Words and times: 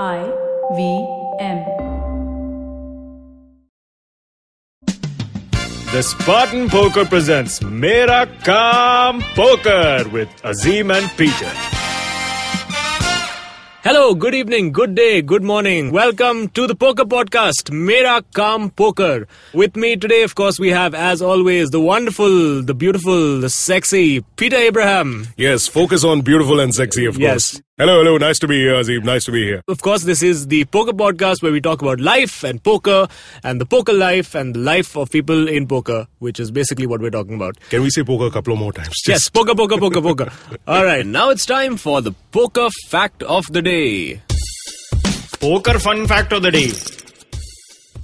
I 0.00 0.24
V 0.74 1.06
M. 1.38 1.66
The 5.92 6.02
Spartan 6.02 6.70
Poker 6.70 7.04
presents 7.04 7.62
Mera 7.62 8.26
Kam 8.42 9.20
Poker 9.34 10.08
with 10.10 10.30
Azim 10.44 10.90
and 10.90 11.10
Peter. 11.18 11.52
Hello, 13.84 14.14
good 14.14 14.32
evening, 14.32 14.70
good 14.70 14.94
day, 14.94 15.20
good 15.22 15.42
morning. 15.42 15.90
Welcome 15.90 16.48
to 16.50 16.68
the 16.68 16.74
Poker 16.76 17.04
Podcast, 17.04 17.72
Mera 17.72 18.22
Kam 18.32 18.70
Poker. 18.70 19.26
With 19.52 19.74
me 19.74 19.96
today, 19.96 20.22
of 20.22 20.36
course, 20.36 20.60
we 20.60 20.68
have, 20.70 20.94
as 20.94 21.20
always, 21.20 21.70
the 21.70 21.80
wonderful, 21.80 22.62
the 22.62 22.74
beautiful, 22.74 23.40
the 23.40 23.50
sexy 23.50 24.20
Peter 24.36 24.56
Abraham. 24.56 25.26
Yes, 25.36 25.66
focus 25.66 26.04
on 26.04 26.20
beautiful 26.20 26.60
and 26.60 26.72
sexy, 26.72 27.06
of 27.06 27.18
Yes. 27.18 27.54
course. 27.54 27.62
Hello, 27.78 27.98
hello. 28.04 28.18
Nice 28.18 28.38
to 28.38 28.46
be 28.46 28.58
here, 28.60 28.76
Azim. 28.76 29.02
Nice 29.02 29.24
to 29.24 29.32
be 29.32 29.42
here. 29.44 29.62
Of 29.66 29.80
course, 29.82 30.02
this 30.04 30.22
is 30.22 30.46
the 30.46 30.64
Poker 30.66 30.92
Podcast 30.92 31.42
where 31.42 31.50
we 31.50 31.60
talk 31.60 31.82
about 31.82 31.98
life 32.00 32.44
and 32.44 32.62
poker 32.62 33.08
and 33.42 33.60
the 33.60 33.66
poker 33.66 33.94
life 33.94 34.36
and 34.36 34.54
the 34.54 34.60
life 34.60 34.94
of 34.96 35.10
people 35.10 35.48
in 35.48 35.66
poker, 35.66 36.06
which 36.20 36.38
is 36.38 36.52
basically 36.52 36.86
what 36.86 37.00
we're 37.00 37.10
talking 37.10 37.34
about. 37.34 37.58
Can 37.70 37.82
we 37.82 37.90
say 37.90 38.04
poker 38.04 38.26
a 38.26 38.30
couple 38.30 38.52
of 38.52 38.58
more 38.60 38.72
times? 38.72 38.94
Yes, 39.08 39.28
poker, 39.30 39.54
poker, 39.56 39.78
poker, 39.78 40.00
poker. 40.02 40.30
All 40.68 40.84
right, 40.84 41.04
now 41.04 41.30
it's 41.30 41.44
time 41.46 41.76
for 41.76 42.00
the 42.02 42.12
poker 42.30 42.68
fact 42.88 43.22
of 43.24 43.46
the 43.50 43.62
day. 43.62 43.71
Poker 45.40 45.78
fun 45.78 46.06
fact 46.06 46.32
of 46.32 46.42
the 46.42 46.50
day. 46.50 46.70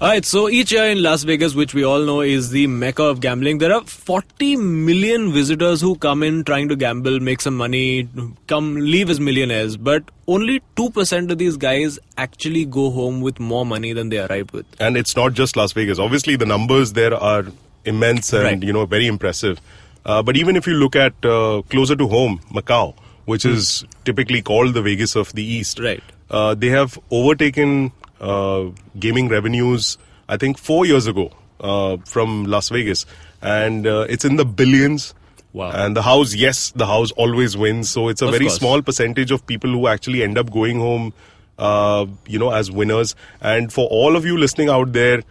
All 0.00 0.08
right, 0.08 0.24
so 0.24 0.48
each 0.48 0.72
year 0.72 0.84
in 0.84 1.02
Las 1.02 1.24
Vegas, 1.24 1.54
which 1.54 1.74
we 1.74 1.84
all 1.84 2.04
know 2.06 2.20
is 2.22 2.48
the 2.50 2.66
mecca 2.68 3.02
of 3.02 3.20
gambling, 3.20 3.58
there 3.58 3.74
are 3.74 3.82
40 3.82 4.56
million 4.56 5.30
visitors 5.32 5.80
who 5.82 5.96
come 5.96 6.22
in 6.22 6.44
trying 6.44 6.68
to 6.68 6.76
gamble, 6.76 7.18
make 7.20 7.42
some 7.42 7.54
money, 7.56 8.08
come 8.46 8.76
leave 8.76 9.10
as 9.10 9.20
millionaires, 9.20 9.76
but 9.76 10.04
only 10.26 10.62
2% 10.76 11.30
of 11.32 11.36
these 11.36 11.56
guys 11.58 11.98
actually 12.16 12.64
go 12.64 12.90
home 12.90 13.20
with 13.20 13.38
more 13.40 13.66
money 13.66 13.92
than 13.92 14.08
they 14.08 14.20
arrived 14.20 14.52
with. 14.52 14.64
And 14.80 14.96
it's 14.96 15.16
not 15.16 15.34
just 15.34 15.54
Las 15.56 15.72
Vegas. 15.72 15.98
Obviously, 15.98 16.36
the 16.36 16.46
numbers 16.46 16.94
there 16.94 17.12
are 17.14 17.44
immense 17.84 18.32
and 18.32 18.42
Right. 18.44 18.62
you 18.62 18.72
know 18.72 18.86
very 18.86 19.06
impressive. 19.06 19.60
Uh, 20.06 20.22
but 20.22 20.34
even 20.36 20.56
if 20.56 20.66
you 20.66 20.74
look 20.74 20.96
at 20.96 21.12
uh, 21.24 21.60
closer 21.68 21.94
to 21.96 22.06
home, 22.08 22.40
Macau, 22.54 22.94
which 23.28 23.44
is 23.44 23.84
typically 24.04 24.40
called 24.40 24.72
the 24.74 24.80
Vegas 24.80 25.14
of 25.14 25.32
the 25.34 25.44
East. 25.44 25.78
Right. 25.78 26.02
Uh, 26.30 26.54
they 26.54 26.68
have 26.74 26.98
overtaken 27.10 27.92
uh, 28.20 28.64
gaming 28.98 29.28
revenues. 29.28 29.98
I 30.28 30.38
think 30.38 30.56
four 30.58 30.86
years 30.86 31.06
ago 31.06 31.30
uh, 31.60 31.98
from 32.06 32.44
Las 32.46 32.70
Vegas, 32.70 33.04
and 33.42 33.86
uh, 33.86 34.06
it's 34.08 34.24
in 34.24 34.36
the 34.36 34.46
billions. 34.46 35.14
Wow. 35.52 35.70
And 35.72 35.96
the 35.96 36.02
house, 36.02 36.34
yes, 36.34 36.70
the 36.72 36.86
house 36.86 37.10
always 37.12 37.56
wins. 37.56 37.90
So 37.90 38.08
it's 38.08 38.22
a 38.22 38.26
Of 38.26 38.32
very 38.32 38.46
course. 38.46 38.56
small 38.56 38.82
percentage 38.82 39.30
of 39.30 39.46
people 39.46 39.70
who 39.70 39.86
actually 39.88 40.22
end 40.22 40.38
up 40.38 40.50
going 40.50 40.78
home, 40.78 41.12
uh, 41.58 42.06
you 42.26 42.38
know, 42.38 42.50
as 42.50 42.70
winners. 42.70 43.14
And 43.40 43.72
for 43.72 43.86
all 43.88 44.16
of 44.16 44.24
you 44.24 44.36
listening 44.38 44.68
out 44.68 44.92
there, 44.92 45.22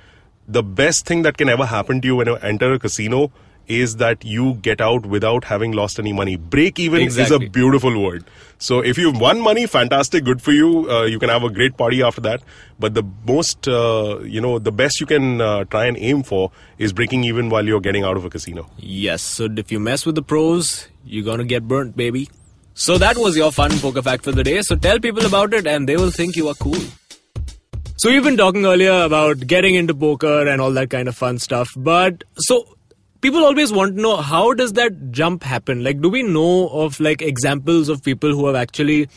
the 0.47 0.63
best 0.63 1.05
thing 1.05 1.21
that 1.23 1.37
can 1.37 1.49
ever 1.49 1.65
happen 1.65 2.01
to 2.01 2.07
you 2.07 2.15
when 2.15 2.27
you 2.27 2.35
enter 2.37 2.73
a 2.73 2.79
casino 2.79 3.31
is 3.67 3.97
that 3.97 4.23
you 4.23 4.55
get 4.55 4.79
out 4.81 5.05
without 5.05 5.43
having 5.43 5.71
lost 5.73 5.99
any 5.99 6.13
money. 6.13 6.35
Break 6.35 6.79
even 6.79 7.01
Exactly. 7.01 7.35
is 7.37 7.43
a 7.43 7.49
beautiful 7.49 8.01
word. 8.01 8.23
So 8.59 8.79
if 8.79 8.97
you've 8.97 9.19
won 9.19 9.39
money, 9.39 9.67
fantastic, 9.67 10.23
good 10.23 10.41
for 10.41 10.51
you. 10.51 10.89
Uh, 10.89 11.03
you 11.03 11.19
can 11.19 11.29
have 11.29 11.43
a 11.43 11.49
great 11.49 11.77
party 11.77 12.01
after 12.01 12.21
that. 12.21 12.41
But 12.79 12.93
the 12.93 13.03
most, 13.27 13.67
uh, 13.67 14.19
you 14.21 14.41
know, 14.41 14.57
the 14.57 14.71
best 14.71 14.99
you 14.99 15.05
can 15.05 15.41
uh, 15.41 15.65
try 15.65 15.85
and 15.85 15.97
aim 15.97 16.23
for 16.23 16.51
is 16.77 16.93
breaking 16.93 17.23
even 17.23 17.49
while 17.49 17.65
you're 17.65 17.81
getting 17.81 18.03
out 18.03 18.17
of 18.17 18.25
a 18.25 18.29
casino. 18.29 18.69
Yes, 18.77 19.21
so 19.21 19.47
if 19.55 19.71
you 19.71 19.79
mess 19.79 20.05
with 20.05 20.15
the 20.15 20.23
pros, 20.23 20.87
you're 21.05 21.25
gonna 21.25 21.43
get 21.43 21.67
burnt, 21.67 21.95
baby. 21.95 22.29
So 22.73 22.97
that 22.99 23.17
was 23.17 23.35
your 23.35 23.51
fun 23.51 23.71
poker 23.79 24.01
fact 24.01 24.23
for 24.23 24.31
the 24.31 24.43
day. 24.43 24.61
So 24.61 24.75
tell 24.75 24.99
people 24.99 25.25
about 25.25 25.53
it 25.53 25.65
and 25.67 25.89
they 25.89 25.97
will 25.97 26.11
think 26.11 26.35
you 26.35 26.47
are 26.47 26.53
cool. 26.55 26.79
So 27.97 28.11
we've 28.11 28.23
been 28.23 28.37
talking 28.37 28.65
earlier 28.65 29.01
about 29.03 29.39
getting 29.39 29.73
into 29.73 29.95
poker 29.95 30.47
and 30.47 30.61
all 30.61 30.71
that 30.73 30.91
kind 30.91 31.07
of 31.07 31.15
fun 31.15 31.39
stuff. 31.39 31.69
But 31.75 32.23
so 32.37 32.76
people 33.27 33.43
always 33.43 33.73
want 33.73 33.95
to 33.95 34.01
know 34.01 34.15
how 34.17 34.53
does 34.53 34.73
that 34.73 35.11
jump 35.11 35.43
happen? 35.43 35.83
Like 35.83 36.01
do 36.01 36.09
we 36.09 36.23
know 36.23 36.69
of 36.69 36.99
like 37.01 37.21
examples 37.21 37.89
of 37.89 38.01
people 38.03 38.31
who 38.31 38.47
have 38.47 38.55
actually 38.55 39.09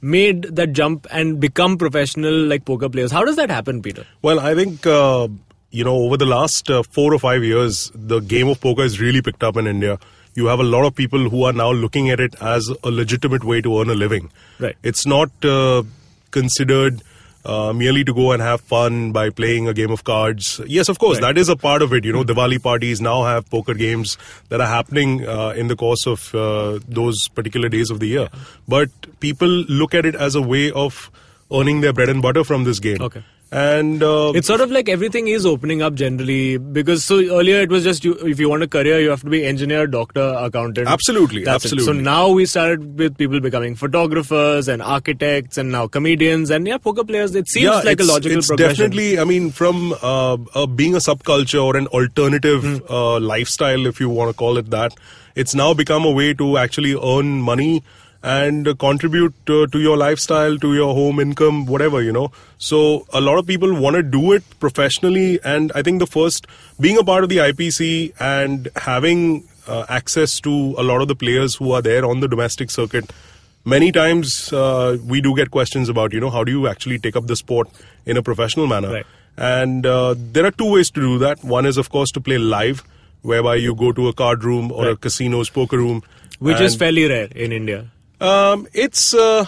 made 0.00 0.42
that 0.56 0.72
jump 0.72 1.06
and 1.10 1.38
become 1.38 1.78
professional 1.78 2.34
like 2.52 2.64
poker 2.64 2.88
players? 2.88 3.12
How 3.12 3.24
does 3.24 3.36
that 3.36 3.50
happen, 3.50 3.80
Peter? 3.80 4.04
Well, 4.22 4.40
I 4.40 4.54
think 4.56 4.84
uh, 4.86 5.28
you 5.70 5.84
know 5.84 5.94
over 5.94 6.16
the 6.16 6.26
last 6.26 6.68
uh, 6.68 6.82
four 6.82 7.14
or 7.14 7.20
five 7.20 7.44
years, 7.44 7.92
the 7.94 8.18
game 8.18 8.48
of 8.48 8.60
poker 8.60 8.82
has 8.82 9.00
really 9.00 9.22
picked 9.22 9.44
up 9.44 9.56
in 9.56 9.68
India. 9.68 9.98
You 10.34 10.46
have 10.46 10.58
a 10.58 10.64
lot 10.64 10.84
of 10.84 10.96
people 10.96 11.30
who 11.30 11.44
are 11.44 11.52
now 11.52 11.70
looking 11.70 12.10
at 12.10 12.18
it 12.18 12.34
as 12.42 12.68
a 12.82 12.90
legitimate 12.90 13.44
way 13.44 13.60
to 13.60 13.80
earn 13.80 13.88
a 13.88 13.94
living. 13.94 14.32
Right. 14.58 14.76
It's 14.82 15.06
not 15.06 15.30
uh, 15.44 15.84
considered 16.32 17.02
uh, 17.44 17.72
merely 17.72 18.04
to 18.04 18.14
go 18.14 18.32
and 18.32 18.40
have 18.42 18.60
fun 18.60 19.12
by 19.12 19.30
playing 19.30 19.68
a 19.68 19.74
game 19.74 19.90
of 19.90 20.04
cards. 20.04 20.60
Yes, 20.66 20.88
of 20.88 20.98
course, 20.98 21.20
Right. 21.20 21.34
that 21.34 21.38
is 21.40 21.48
a 21.48 21.56
part 21.56 21.82
of 21.82 21.92
it. 21.92 22.04
You 22.04 22.12
know, 22.12 22.24
Diwali 22.24 22.62
parties 22.62 23.00
now 23.00 23.24
have 23.24 23.48
poker 23.50 23.74
games 23.74 24.16
that 24.48 24.60
are 24.60 24.66
happening 24.66 25.26
uh, 25.26 25.50
in 25.56 25.68
the 25.68 25.76
course 25.76 26.06
of 26.06 26.34
uh, 26.34 26.78
those 26.88 27.28
particular 27.28 27.68
days 27.68 27.90
of 27.90 28.00
the 28.00 28.06
year. 28.08 28.28
But 28.66 28.90
people 29.20 29.48
look 29.48 29.94
at 29.94 30.06
it 30.06 30.14
as 30.14 30.34
a 30.34 30.42
way 30.42 30.70
of 30.72 31.10
earning 31.52 31.80
their 31.82 31.92
bread 31.92 32.08
and 32.08 32.22
butter 32.22 32.44
from 32.44 32.64
this 32.64 32.78
game. 32.80 33.02
Okay. 33.02 33.22
And 33.54 34.02
uh, 34.02 34.32
It's 34.34 34.48
sort 34.48 34.60
of 34.60 34.72
like 34.72 34.88
everything 34.88 35.28
is 35.28 35.46
opening 35.46 35.80
up 35.80 35.94
generally 35.94 36.58
because 36.58 37.04
so 37.04 37.20
earlier 37.20 37.60
it 37.60 37.70
was 37.70 37.84
just 37.84 38.04
you, 38.04 38.14
if 38.14 38.40
you 38.40 38.48
want 38.48 38.64
a 38.64 38.66
career 38.66 38.98
you 38.98 39.10
have 39.10 39.20
to 39.20 39.30
be 39.30 39.46
engineer, 39.46 39.86
doctor, 39.86 40.34
accountant. 40.36 40.88
Absolutely, 40.88 41.44
That's 41.44 41.66
it. 41.66 41.80
So 41.82 41.92
now 41.92 42.30
we 42.30 42.46
started 42.46 42.98
with 42.98 43.16
people 43.16 43.38
becoming 43.38 43.76
photographers 43.76 44.66
and 44.66 44.82
architects 44.82 45.56
and 45.56 45.70
now 45.70 45.86
comedians 45.86 46.50
and 46.50 46.66
yeah, 46.66 46.78
poker 46.78 47.04
players. 47.04 47.36
It 47.36 47.46
seems 47.46 47.66
yeah, 47.66 47.82
like 47.82 48.00
a 48.00 48.02
logical 48.02 48.38
it's 48.38 48.48
progression. 48.48 48.90
definitely. 48.90 49.20
I 49.20 49.24
mean, 49.24 49.52
from 49.52 49.92
uh, 50.02 50.36
uh, 50.54 50.66
being 50.66 50.96
a 50.96 50.98
subculture 50.98 51.62
or 51.62 51.76
an 51.76 51.86
alternative 51.88 52.82
uh, 52.90 53.20
lifestyle, 53.20 53.86
if 53.86 54.00
you 54.00 54.08
want 54.08 54.32
to 54.32 54.36
call 54.36 54.58
it 54.58 54.70
that, 54.70 54.96
it's 55.36 55.54
now 55.54 55.74
become 55.74 56.04
a 56.04 56.10
way 56.10 56.34
to 56.34 56.58
actually 56.58 56.94
earn 56.94 57.40
money 57.40 57.84
and 58.24 58.68
contribute 58.78 59.34
uh, 59.48 59.66
to 59.66 59.78
your 59.78 59.96
lifestyle, 59.98 60.56
to 60.58 60.74
your 60.74 60.94
home 60.94 61.20
income, 61.20 61.66
whatever 61.66 62.00
you 62.02 62.12
know. 62.12 62.30
So 62.58 63.06
a 63.12 63.20
lot 63.20 63.38
of 63.38 63.46
people 63.46 63.74
want 63.74 63.96
to 63.96 64.02
do 64.02 64.32
it 64.32 64.42
professionally, 64.60 65.38
and 65.44 65.70
I 65.74 65.82
think 65.82 65.98
the 65.98 66.06
first 66.06 66.46
being 66.80 66.96
a 66.98 67.04
part 67.04 67.22
of 67.22 67.28
the 67.28 67.36
IPC 67.48 68.14
and 68.18 68.68
having 68.76 69.44
uh, 69.66 69.84
access 69.88 70.40
to 70.40 70.74
a 70.78 70.82
lot 70.82 71.02
of 71.02 71.08
the 71.08 71.14
players 71.14 71.54
who 71.56 71.72
are 71.72 71.82
there 71.82 72.04
on 72.04 72.20
the 72.20 72.28
domestic 72.28 72.70
circuit 72.70 73.12
many 73.64 73.90
times 73.90 74.52
uh, 74.52 74.96
we 75.12 75.20
do 75.22 75.34
get 75.36 75.50
questions 75.50 75.88
about 75.88 76.12
you 76.12 76.20
know 76.20 76.28
how 76.28 76.44
do 76.44 76.52
you 76.52 76.66
actually 76.68 76.98
take 76.98 77.16
up 77.16 77.26
the 77.28 77.34
sport 77.34 77.66
in 78.04 78.18
a 78.18 78.22
professional 78.22 78.66
manner 78.66 78.90
Right. 78.92 79.06
and 79.38 79.86
uh, 79.86 80.14
there 80.18 80.44
are 80.44 80.50
two 80.50 80.70
ways 80.70 80.90
to 80.90 81.00
do 81.00 81.18
that 81.20 81.42
one 81.42 81.64
is 81.64 81.78
of 81.78 81.88
course 81.88 82.10
to 82.18 82.20
play 82.20 82.36
live 82.36 82.82
whereby 83.22 83.54
you 83.54 83.74
go 83.74 83.90
to 83.92 84.08
a 84.08 84.12
card 84.12 84.44
room 84.44 84.70
or 84.70 84.90
a 84.90 84.96
casino's 84.96 85.48
poker 85.48 85.78
room 85.78 86.02
which 86.40 86.60
is 86.60 86.76
fairly 86.76 87.08
rare 87.08 87.28
in 87.34 87.52
India. 87.52 87.86
Um, 88.20 88.66
it's 88.72 89.14
uh, 89.14 89.44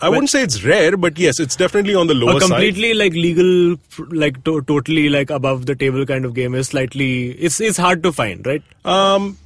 I 0.00 0.08
wouldn't 0.08 0.30
say 0.30 0.42
it's 0.42 0.62
rare, 0.64 0.96
but 0.96 1.18
yes, 1.18 1.40
it's 1.40 1.56
definitely 1.56 1.94
on 1.94 2.06
the 2.06 2.14
lower 2.14 2.36
A 2.36 2.40
side. 2.40 2.48
completely 2.48 2.94
like 2.94 3.12
legal, 3.14 3.76
like 4.10 4.44
to- 4.44 4.62
totally 4.62 5.08
like 5.08 5.30
above 5.30 5.66
the 5.66 5.74
table 5.74 6.06
kind 6.06 6.24
of 6.24 6.34
game 6.34 6.54
is 6.54 6.68
slightly. 6.68 7.30
It's 7.32 7.60
it's 7.60 7.76
hard 7.76 8.02
to 8.04 8.12
find, 8.12 8.46
right? 8.46 8.62
Um, 8.84 9.38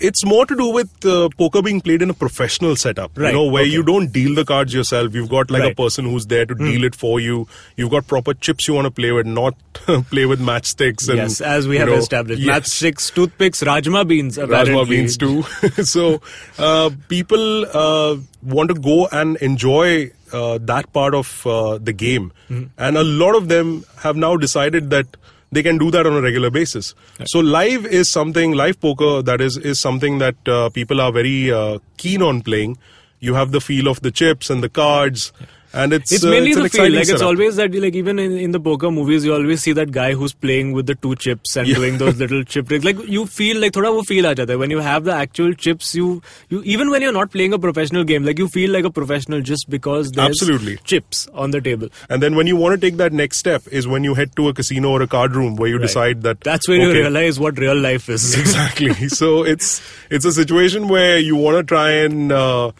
it's 0.00 0.24
more 0.24 0.44
to 0.46 0.54
do 0.54 0.66
with 0.68 0.90
uh, 1.06 1.28
poker 1.38 1.62
being 1.62 1.80
played 1.80 2.02
in 2.02 2.10
a 2.10 2.14
professional 2.14 2.76
setup. 2.76 3.12
Right, 3.16 3.28
You 3.28 3.32
know, 3.38 3.44
where 3.46 3.62
okay. 3.62 3.72
you 3.72 3.82
don't 3.82 4.12
deal 4.12 4.34
the 4.34 4.44
cards 4.44 4.74
yourself. 4.74 5.14
You've 5.14 5.30
got 5.30 5.50
like 5.50 5.62
a 5.62 5.64
Right. 5.66 5.72
Hmm. 5.76 5.82
person 5.82 6.04
who's 6.04 6.26
there 6.26 6.44
to 6.44 6.54
deal 6.54 6.84
it 6.84 6.94
for 6.94 7.18
you. 7.20 7.48
You've 7.76 7.90
got 7.90 8.06
proper 8.06 8.34
chips 8.34 8.68
you 8.68 8.74
want 8.74 8.84
to 8.84 8.90
play 8.90 9.12
with, 9.12 9.26
not 9.26 9.54
play 10.10 10.26
with 10.26 10.40
matchsticks. 10.40 11.08
And, 11.08 11.16
yes, 11.16 11.40
as 11.40 11.66
we 11.66 11.78
have 11.78 11.88
know, 11.88 11.94
established, 11.94 12.42
yes. 12.42 12.58
matchsticks, 12.68 13.12
toothpicks, 13.14 13.62
rajma 13.62 14.06
beans, 14.06 14.36
apparently. 14.38 14.74
Rajma 14.74 14.88
beans 14.90 15.16
too. 15.16 15.42
so 15.84 16.20
uh, 16.58 16.90
people 17.08 17.64
uh, 17.66 18.16
want 18.42 18.68
to 18.68 18.74
go 18.74 19.08
and 19.12 19.36
enjoy 19.38 20.10
uh, 20.32 20.58
that 20.62 20.92
part 20.92 21.14
of 21.14 21.46
uh, 21.46 21.78
the 21.78 21.92
game, 21.92 22.32
Mm-hmm. 22.50 22.64
and 22.76 22.96
a 22.98 23.04
lot 23.04 23.34
of 23.34 23.48
them 23.48 23.84
have 24.00 24.16
now 24.16 24.36
decided 24.36 24.90
that 24.90 25.06
they 25.54 25.62
can 25.62 25.78
do 25.78 25.90
that 25.90 26.06
on 26.06 26.12
a 26.14 26.20
regular 26.20 26.50
basis. 26.50 26.94
So 27.26 27.40
live 27.40 27.86
is 27.86 28.08
something 28.08 28.52
live 28.52 28.80
poker 28.80 29.22
that 29.22 29.40
is 29.40 29.56
is 29.56 29.80
something 29.80 30.18
that 30.18 30.36
uh, 30.48 30.68
people 30.70 31.00
are 31.00 31.12
very 31.12 31.50
uh, 31.52 31.78
keen 31.96 32.22
on 32.22 32.42
playing. 32.42 32.78
You 33.20 33.34
have 33.34 33.52
the 33.52 33.60
feel 33.60 33.88
of 33.88 34.00
the 34.02 34.10
chips 34.10 34.50
and 34.50 34.62
the 34.62 34.68
cards. 34.68 35.32
And 35.82 35.92
it's 35.92 36.12
It's 36.12 36.24
uh, 36.24 36.30
mainly 36.30 36.50
it's 36.52 36.60
the 36.60 36.68
feel. 36.68 36.92
Like 36.92 37.08
it's 37.08 37.20
always 37.28 37.56
that, 37.56 37.74
like 37.74 37.94
even 38.00 38.18
in, 38.24 38.32
in 38.38 38.52
the 38.52 38.60
poker 38.60 38.90
movies, 38.96 39.24
you 39.24 39.34
always 39.34 39.60
see 39.62 39.72
that 39.78 39.90
guy 39.90 40.12
who's 40.12 40.32
playing 40.32 40.72
with 40.72 40.86
the 40.86 40.94
two 40.94 41.14
chips 41.16 41.56
and 41.56 41.66
Yeah. 41.70 41.74
doing 41.80 41.98
those 42.02 42.16
little 42.24 42.44
chip 42.44 42.68
tricks. 42.68 42.84
Like 42.84 43.00
you 43.16 43.26
feel 43.38 43.58
like 43.64 43.72
thoda 43.78 43.90
wo 43.96 44.02
feel 44.10 44.28
aa 44.30 44.34
jata. 44.40 44.58
When 44.62 44.70
you 44.76 44.78
have 44.88 45.02
the 45.08 45.12
actual 45.24 45.52
chips, 45.64 45.90
you 46.00 46.06
you 46.54 46.62
even 46.76 46.90
when 46.94 47.02
you're 47.06 47.16
not 47.18 47.32
playing 47.32 47.56
a 47.58 47.58
professional 47.66 48.04
game, 48.12 48.24
like 48.30 48.38
you 48.44 48.48
feel 48.58 48.70
like 48.78 48.84
a 48.84 48.92
professional 49.00 49.40
just 49.50 49.68
because 49.76 50.12
there's 50.12 50.28
Absolutely. 50.28 50.76
chips 50.94 51.26
on 51.34 51.50
the 51.58 51.60
table. 51.70 51.88
And 52.08 52.22
then 52.22 52.36
when 52.42 52.46
you 52.46 52.56
want 52.64 52.78
to 52.80 52.86
take 52.86 52.98
that 53.02 53.12
next 53.24 53.38
step 53.46 53.66
is 53.82 53.88
when 53.96 54.04
you 54.10 54.14
head 54.22 54.36
to 54.36 54.48
a 54.48 54.54
casino 54.62 54.90
or 54.98 55.02
a 55.02 55.08
card 55.18 55.34
room 55.42 55.56
where 55.56 55.68
you 55.74 55.78
Right. 55.82 55.88
decide 55.88 56.22
that 56.30 56.40
That's 56.52 56.68
where 56.68 56.78
you 56.86 56.92
realize 56.92 57.40
what 57.48 57.58
real 57.58 57.76
life 57.90 58.08
is. 58.08 58.30
exactly. 58.44 59.08
so 59.20 59.34
it's 59.42 59.82
it's 60.10 60.24
a 60.24 60.32
situation 60.40 60.88
where 60.96 61.18
you 61.18 61.34
want 61.36 61.56
to 61.62 61.64
try 61.74 61.90
and 62.08 62.30
uh, 62.30 62.70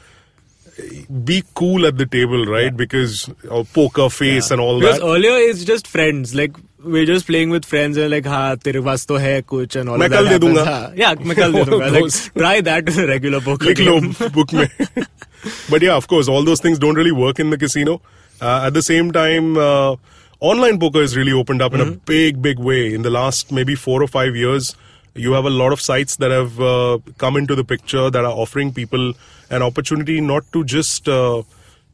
be 1.26 1.44
cool 1.56 1.86
at 1.86 1.98
the 1.98 2.06
table, 2.06 2.46
right? 2.46 2.76
Because 2.76 3.30
of 3.50 3.72
poker 3.74 4.10
face 4.10 4.50
and 4.52 4.62
all 4.62 4.80
Because 4.80 5.00
that. 5.00 5.06
earlier 5.06 5.38
it's 5.50 5.64
just 5.66 5.88
friends. 5.88 6.34
Like 6.34 6.56
we're 6.84 7.06
just 7.06 7.26
playing 7.28 7.50
with 7.50 7.66
friends 7.66 7.98
and 7.98 8.10
like, 8.12 8.26
हाँ 8.26 8.56
तेरे 8.58 8.82
पास 8.86 9.06
तो 9.08 9.18
है 9.18 9.42
कुछ 9.44 9.76
and 9.82 9.90
all 9.90 9.98
मैं 9.98 10.06
of 10.06 10.12
that 10.12 10.18
कल 10.18 10.28
दे 10.28 10.34
happens. 10.34 10.58
दूंगा. 10.58 10.64
हाँ, 10.66 10.96
yeah, 10.98 11.16
मैं 11.28 11.36
कल 11.38 11.54
दे 11.54 11.60
All 11.60 11.66
दूंगा. 11.66 11.92
Like 11.92 12.04
those. 12.04 12.30
try 12.38 12.62
that 12.62 12.90
in 12.94 13.00
a 13.00 13.08
regular 13.08 13.42
poker 13.42 13.66
लिख 13.66 13.80
लो 13.80 14.00
game. 14.00 14.32
book 14.38 14.54
में. 14.54 14.70
but 15.70 15.82
yeah, 15.82 15.96
of 15.96 16.08
course, 16.08 16.28
all 16.30 16.44
those 16.44 16.62
things 16.62 16.80
don't 16.80 16.96
really 16.96 17.12
work 17.12 17.40
in 17.40 17.50
the 17.50 17.58
casino. 17.58 18.02
Uh, 18.42 18.62
at 18.68 18.74
the 18.74 18.82
same 18.82 19.12
time, 19.12 19.58
uh, 19.58 19.96
online 20.40 20.80
poker 20.80 21.02
has 21.02 21.18
really 21.18 21.34
opened 21.34 21.62
up 21.62 21.74
in 21.74 21.82
a 21.82 21.92
big, 22.14 22.42
big 22.42 22.58
way. 22.60 22.94
In 22.94 23.02
the 23.02 23.10
last 23.10 23.52
maybe 23.52 23.76
four 23.76 24.02
or 24.02 24.08
five 24.08 24.36
years, 24.36 24.76
you 25.15 25.33
have 25.33 25.45
a 25.45 25.51
lot 25.51 25.73
of 25.73 25.81
sites 25.81 26.17
that 26.17 26.31
have 26.31 26.61
uh, 26.61 26.99
come 27.19 27.37
into 27.37 27.55
the 27.55 27.65
picture 27.65 28.11
that 28.11 28.25
are 28.25 28.33
offering 28.33 28.73
people 28.73 29.15
an 29.51 29.63
opportunity 29.63 30.21
not 30.21 30.51
to 30.53 30.65
just, 30.65 31.09
uh, 31.09 31.43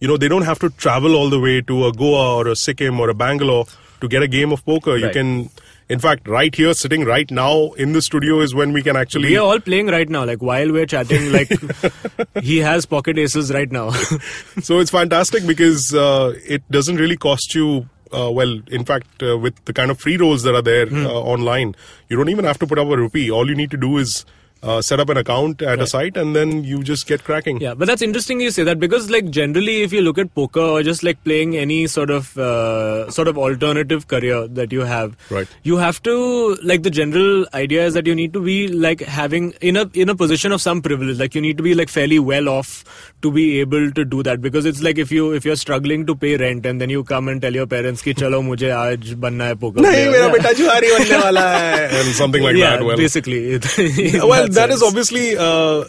you 0.01 0.09
know, 0.09 0.17
they 0.17 0.29
don't 0.29 0.43
have 0.43 0.59
to 0.61 0.71
travel 0.71 1.15
all 1.15 1.29
the 1.29 1.41
way 1.41 1.61
to 1.61 1.87
a 1.87 1.93
Goa 1.93 2.37
or 2.37 2.49
a 2.49 2.57
Sikkim 2.57 2.99
or 2.99 3.11
a 3.11 3.15
Bangalore 3.15 3.67
to 4.01 4.09
get 4.09 4.23
a 4.23 4.29
game 4.29 4.53
of 4.53 4.65
poker. 4.65 4.97
You 4.97 5.11
can, 5.11 5.51
in 5.91 5.99
fact, 5.99 6.27
right 6.27 6.55
here, 6.55 6.73
sitting 6.73 7.05
right 7.05 7.31
now 7.31 7.73
in 7.73 7.93
the 7.93 8.01
studio 8.01 8.41
is 8.41 8.55
when 8.55 8.73
we 8.73 8.83
can 8.83 8.97
actually. 8.97 9.29
We 9.29 9.37
are 9.37 9.45
all 9.45 9.61
playing 9.61 9.89
right 9.89 10.09
now. 10.09 10.25
Like 10.25 10.41
while 10.41 10.73
we're 10.73 10.87
chatting, 10.87 11.31
like 11.33 11.53
he 12.43 12.59
has 12.59 12.87
pocket 12.87 13.19
aces 13.19 13.53
right 13.53 13.71
now. 13.71 13.91
so 14.63 14.79
it's 14.79 14.91
fantastic 14.91 15.47
because 15.47 15.95
uh, 15.95 16.35
it 16.47 16.63
doesn't 16.71 16.97
really 16.97 17.17
cost 17.19 17.55
you 17.55 17.87
uh, 18.13 18.31
well 18.31 18.53
in 18.69 18.85
fact 18.85 19.23
uh, 19.23 19.37
with 19.39 19.65
the 19.67 19.73
kind 19.73 19.91
of 19.91 19.99
free 20.01 20.17
rolls 20.17 20.43
that 20.43 20.55
are 20.55 20.63
there 20.63 20.87
Hmm. 20.87 21.07
uh, 21.07 21.11
online 21.35 21.75
you 22.09 22.17
don't 22.17 22.29
even 22.29 22.45
have 22.45 22.59
to 22.59 22.67
put 22.67 22.79
up 22.79 22.89
a 22.89 22.97
rupee 22.97 23.31
all 23.31 23.49
you 23.49 23.55
need 23.55 23.71
to 23.71 23.77
do 23.77 23.99
is 23.99 24.25
uh, 24.63 24.83
set 24.83 25.01
up 25.01 25.09
an 25.09 25.17
account 25.17 25.63
at 25.63 25.69
right. 25.69 25.81
a 25.81 25.87
site 25.87 26.17
and 26.17 26.37
then 26.37 26.65
you 26.65 26.83
just 26.83 27.07
get 27.07 27.25
cracking. 27.25 27.61
Yeah, 27.61 27.75
but 27.75 27.87
that's 27.87 28.03
interesting 28.03 28.41
you 28.41 28.51
say 28.51 28.63
that 28.65 28.79
because 28.79 29.11
like 29.11 29.31
generally 29.31 29.83
if 29.83 29.93
you 29.93 30.03
look 30.03 30.19
at 30.19 30.35
poker 30.35 30.61
or 30.61 30.83
just 30.83 31.03
like 31.03 31.23
playing 31.25 31.57
any 31.57 31.87
sort 31.87 32.11
of 32.11 32.37
uh, 32.37 33.11
sort 33.11 33.29
of 33.29 33.39
alternative 33.39 34.09
career 34.09 34.47
that 34.49 34.73
you 34.73 34.81
have, 34.81 35.17
right. 35.31 35.49
you 35.63 35.77
have 35.77 36.03
to 36.03 36.57
like 36.63 36.83
the 36.83 36.91
general 36.91 37.47
idea 37.55 37.87
is 37.87 37.95
that 37.95 38.07
you 38.07 38.15
need 38.15 38.33
to 38.33 38.41
be 38.41 38.69
like 38.69 39.01
having 39.01 39.53
in 39.61 39.77
a 39.77 39.89
in 39.95 40.09
a 40.09 40.15
position 40.15 40.53
of 40.53 40.61
some 40.61 40.83
privilege. 40.83 41.19
Like 41.19 41.35
you 41.35 41.41
need 41.41 41.57
to 41.57 41.63
be 41.63 41.75
like 41.75 41.89
fairly 41.89 42.19
well 42.19 42.49
off 42.49 42.85
to 43.23 43.31
be 43.31 43.61
able 43.61 43.91
to 43.93 44.05
do 44.05 44.23
that 44.23 44.41
because 44.41 44.65
it's 44.67 44.83
like 44.83 44.99
if 44.99 45.11
you 45.11 45.33
if 45.33 45.45
you're 45.45 45.57
struggling 45.57 46.07
to 46.07 46.15
pay 46.15 46.37
rent 46.37 46.67
and 46.67 46.81
then 46.81 46.91
you 46.91 47.05
come 47.05 47.29
and 47.29 47.41
tell 47.41 47.55
your 47.55 47.67
parents 47.67 48.03
ki 48.03 48.15
chalo 48.15 48.43
mujhe 48.51 48.69
aaj 48.81 49.15
banna 49.25 49.49
hai 49.49 49.55
poker. 49.55 49.81
Nahi, 49.81 50.11
mera 50.11 50.31
beta 50.31 50.55
hai. 50.55 51.89
and 52.01 52.15
something 52.15 52.43
like 52.43 52.57
yeah, 52.57 52.77
that. 52.77 52.85
Well, 52.85 52.97
basically. 52.97 53.61
Well, 54.31 54.50
in 54.51 54.55
that 54.61 54.71
is 54.71 54.83
obviously 54.83 55.37
uh, 55.37 55.85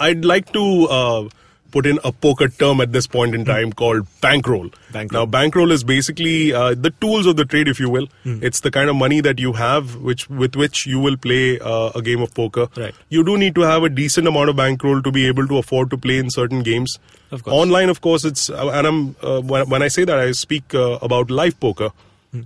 i'd 0.00 0.24
like 0.24 0.52
to 0.52 0.64
uh, 0.98 1.28
put 1.72 1.86
in 1.86 1.98
a 2.04 2.12
poker 2.12 2.48
term 2.48 2.80
at 2.80 2.92
this 2.92 3.06
point 3.06 3.34
in 3.34 3.44
time 3.44 3.72
called 3.72 4.06
bankroll. 4.20 4.70
Bankroll. 4.92 5.22
Now, 5.22 5.26
bankroll 5.26 5.72
is 5.72 5.82
basically 5.82 6.52
uh, 6.52 6.74
the 6.74 6.90
tools 6.90 7.26
of 7.26 7.36
the 7.36 7.44
trade, 7.44 7.66
if 7.66 7.80
you 7.80 7.88
will. 7.88 8.08
It's 8.24 8.60
the 8.60 8.70
kind 8.70 8.90
of 8.90 8.96
money 8.96 9.20
that 9.22 9.38
you 9.38 9.54
have, 9.54 9.96
which 9.96 10.28
with 10.28 10.54
which 10.54 10.86
you 10.86 11.00
will 11.00 11.16
play 11.16 11.58
uh, 11.58 11.90
a 11.94 12.02
game 12.02 12.20
of 12.20 12.34
poker. 12.34 12.68
Right. 12.76 12.94
You 13.08 13.24
do 13.24 13.38
need 13.38 13.54
to 13.56 13.62
have 13.62 13.82
a 13.82 13.88
decent 13.88 14.28
amount 14.28 14.50
of 14.50 14.56
bankroll 14.56 15.02
to 15.02 15.10
be 15.10 15.26
able 15.26 15.48
to 15.48 15.58
afford 15.58 15.90
to 15.90 15.96
play 15.96 16.18
in 16.18 16.30
certain 16.30 16.62
games. 16.62 16.98
Of 17.30 17.42
course. 17.42 17.54
Online, 17.54 17.88
of 17.88 18.02
course, 18.02 18.24
it's 18.24 18.50
uh, 18.50 18.68
and 18.68 18.86
I'm 18.86 19.16
uh, 19.22 19.40
when, 19.40 19.68
when 19.70 19.82
I 19.82 19.88
say 19.88 20.04
that 20.04 20.18
I 20.18 20.32
speak 20.32 20.74
uh, 20.74 20.98
about 21.00 21.30
live 21.30 21.58
poker. 21.58 21.90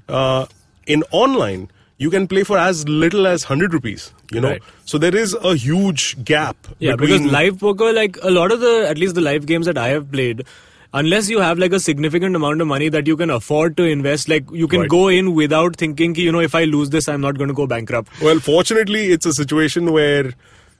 Uh, 0.08 0.46
in 0.86 1.02
online, 1.12 1.68
you 1.98 2.10
can 2.10 2.26
play 2.28 2.42
for 2.44 2.58
as 2.58 2.86
little 2.88 3.26
as 3.26 3.44
hundred 3.44 3.72
rupees. 3.72 4.12
You 4.32 4.40
know, 4.40 4.50
Right. 4.50 4.62
so 4.84 4.98
there 4.98 5.14
is 5.16 5.34
a 5.34 5.54
huge 5.54 6.22
gap. 6.24 6.56
Yeah, 6.78 6.96
between, 6.96 7.22
because 7.22 7.32
live 7.32 7.58
poker, 7.60 7.92
like 7.92 8.18
a 8.22 8.30
lot 8.30 8.52
of 8.52 8.60
the, 8.60 8.86
at 8.88 8.98
least 8.98 9.14
the 9.14 9.20
live 9.20 9.46
games 9.46 9.66
that 9.66 9.78
I 9.78 9.88
have 9.88 10.10
played, 10.10 10.44
unless 10.92 11.28
you 11.30 11.40
have 11.40 11.58
like 11.58 11.72
a 11.72 11.80
significant 11.80 12.36
amount 12.36 12.60
of 12.60 12.66
money 12.66 12.88
that 12.90 13.06
you 13.06 13.16
can 13.16 13.30
afford 13.30 13.76
to 13.78 13.84
invest, 13.84 14.28
like 14.28 14.44
you 14.50 14.66
can 14.68 14.80
Right. 14.80 14.88
go 14.88 15.08
in 15.08 15.34
without 15.34 15.76
thinking, 15.76 16.12
ki, 16.14 16.22
you 16.22 16.32
know, 16.32 16.40
if 16.40 16.54
I 16.54 16.64
lose 16.64 16.90
this, 16.90 17.08
I'm 17.08 17.20
not 17.20 17.38
going 17.38 17.48
to 17.48 17.54
go 17.54 17.66
bankrupt. 17.66 18.20
Well, 18.20 18.40
fortunately, 18.40 19.06
it's 19.12 19.24
a 19.26 19.32
situation 19.32 19.92
where 19.92 20.32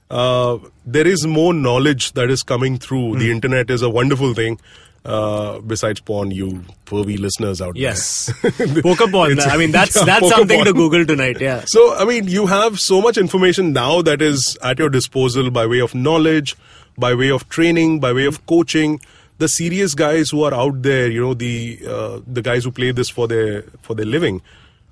uh, 0.09 0.57
there 0.85 1.05
is 1.07 1.25
more 1.27 1.53
knowledge 1.53 2.13
that 2.13 2.29
is 2.29 2.41
coming 2.43 2.77
through. 2.77 3.13
Hmm. 3.13 3.19
The 3.19 3.31
internet 3.31 3.69
is 3.69 3.81
a 3.81 3.89
wonderful 3.89 4.33
thing. 4.33 4.59
Uh, 5.05 5.59
besides 5.61 6.01
porn, 6.01 6.31
you 6.31 6.65
pervy 6.85 7.17
listeners 7.17 7.61
out 7.61 7.77
Yes, 7.77 8.29
there. 8.41 8.81
poker 8.81 9.07
porn. 9.07 9.39
I 9.39 9.55
mean, 9.55 9.71
that's 9.77 9.95
Yeah, 9.95 10.03
that's 10.03 10.27
something 10.29 10.65
to. 10.65 10.73
Google 10.73 11.05
tonight. 11.05 11.39
Yeah. 11.39 11.63
So, 11.65 11.95
I 11.95 12.03
mean, 12.03 12.27
you 12.27 12.45
have 12.47 12.77
so 12.79 13.01
much 13.01 13.17
information 13.17 13.71
now 13.71 14.01
that 14.01 14.21
is 14.21 14.57
at 14.61 14.79
your 14.79 14.89
disposal 14.89 15.49
by 15.49 15.65
way 15.65 15.79
of 15.79 15.95
knowledge, 15.95 16.57
by 16.97 17.13
way 17.13 17.29
of 17.31 17.47
training, 17.47 18.01
by 18.01 18.11
way 18.11 18.25
of 18.25 18.45
coaching. 18.47 18.99
The 19.37 19.47
serious 19.47 19.93
guys 19.95 20.29
who 20.31 20.43
are 20.43 20.53
out 20.53 20.81
there, 20.81 21.09
you 21.09 21.21
know, 21.21 21.33
the 21.33 21.79
uh, 21.87 22.19
the 22.27 22.41
guys 22.41 22.65
who 22.65 22.71
play 22.71 22.91
this 22.91 23.07
for 23.09 23.27
their 23.29 23.61
for 23.81 23.93
their 23.95 24.05
living, 24.05 24.41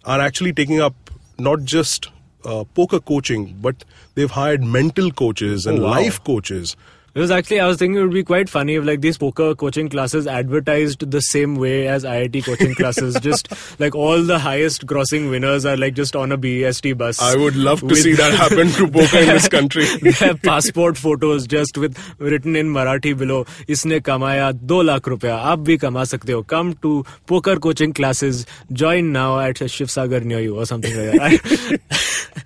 are 0.05 0.21
actually 0.21 0.53
taking 0.53 0.79
up 0.79 0.93
not 1.39 1.63
just 1.63 2.07
uh, 2.45 2.63
poker 2.73 2.99
coaching, 3.01 3.57
but 3.59 3.83
they've 4.13 4.31
hired 4.31 4.63
mental 4.63 5.11
coaches 5.11 5.65
and 5.65 5.79
Oh, 5.79 5.83
wow. 5.83 5.89
life 5.89 6.23
coaches. 6.23 6.77
It 7.15 7.19
was 7.19 7.31
actually, 7.31 7.61
I 7.61 7.67
was 7.67 7.77
thinking 7.77 7.97
it 7.97 8.01
would 8.01 8.11
be 8.13 8.25
quite 8.25 8.49
funny 8.49 8.73
if 8.75 8.83
like 8.83 8.99
these 8.99 9.17
poker 9.17 9.55
coaching 9.55 9.87
classes 9.87 10.27
advertised 10.27 11.09
the 11.11 11.21
same 11.21 11.55
way 11.55 11.87
as 11.87 12.03
IIT 12.03 12.43
coaching 12.43 12.75
classes. 12.79 13.17
just 13.21 13.47
like 13.79 13.95
all 13.95 14.21
the 14.21 14.37
highest 14.37 14.85
grossing 14.85 15.29
winners 15.29 15.65
are 15.65 15.77
like 15.77 15.93
just 15.93 16.17
on 16.17 16.33
a 16.33 16.37
BEST 16.37 16.97
bus. 16.97 17.21
I 17.21 17.37
would 17.37 17.55
love 17.55 17.79
to 17.87 17.95
see 17.95 18.15
that 18.15 18.33
happen 18.33 18.67
to 18.71 18.87
poker 18.89 19.19
in 19.19 19.27
this 19.29 19.47
country. 19.55 19.85
their 20.19 20.35
passport 20.35 20.97
photos 20.97 21.47
just 21.47 21.77
with 21.77 21.97
written 22.19 22.53
in 22.57 22.73
Marathi 22.73 23.17
below, 23.17 23.45
इसने 23.69 23.99
कमाया 24.09 24.51
दो 24.73 24.81
लाख 24.81 25.07
रुपया 25.07 25.35
आप 25.53 25.59
भी 25.69 25.77
कमा 25.85 26.03
सकते 26.03 26.33
हो 26.33 26.45
Come 26.47 26.73
to 26.81 27.05
poker 27.27 27.55
coaching 27.55 27.93
classes. 27.93 28.45
Join 28.73 29.13
now 29.13 29.39
at 29.39 29.63
Shiv 29.77 29.87
Sagar 29.87 30.23
near 30.23 30.41
you 30.41 30.55
और 30.55 30.65
something 30.65 30.95
like 30.97 31.41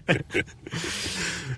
that 0.09 0.23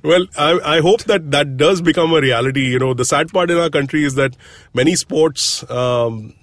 well, 0.04 0.26
I, 0.38 0.78
I 0.78 0.80
hope 0.82 1.04
that 1.04 1.32
that 1.32 1.58
does 1.58 1.82
become 1.82 2.14
a 2.14 2.20
reality. 2.22 2.62
You 2.62 2.80
know, 2.80 2.94
the 2.94 3.06
sad 3.06 3.30
part 3.30 3.52
in 3.52 3.58
our 3.58 3.70
country 3.70 4.04
is 4.04 4.16
that 4.16 4.36
many 4.74 4.96
sports, 4.96 5.70
um, 5.70 6.34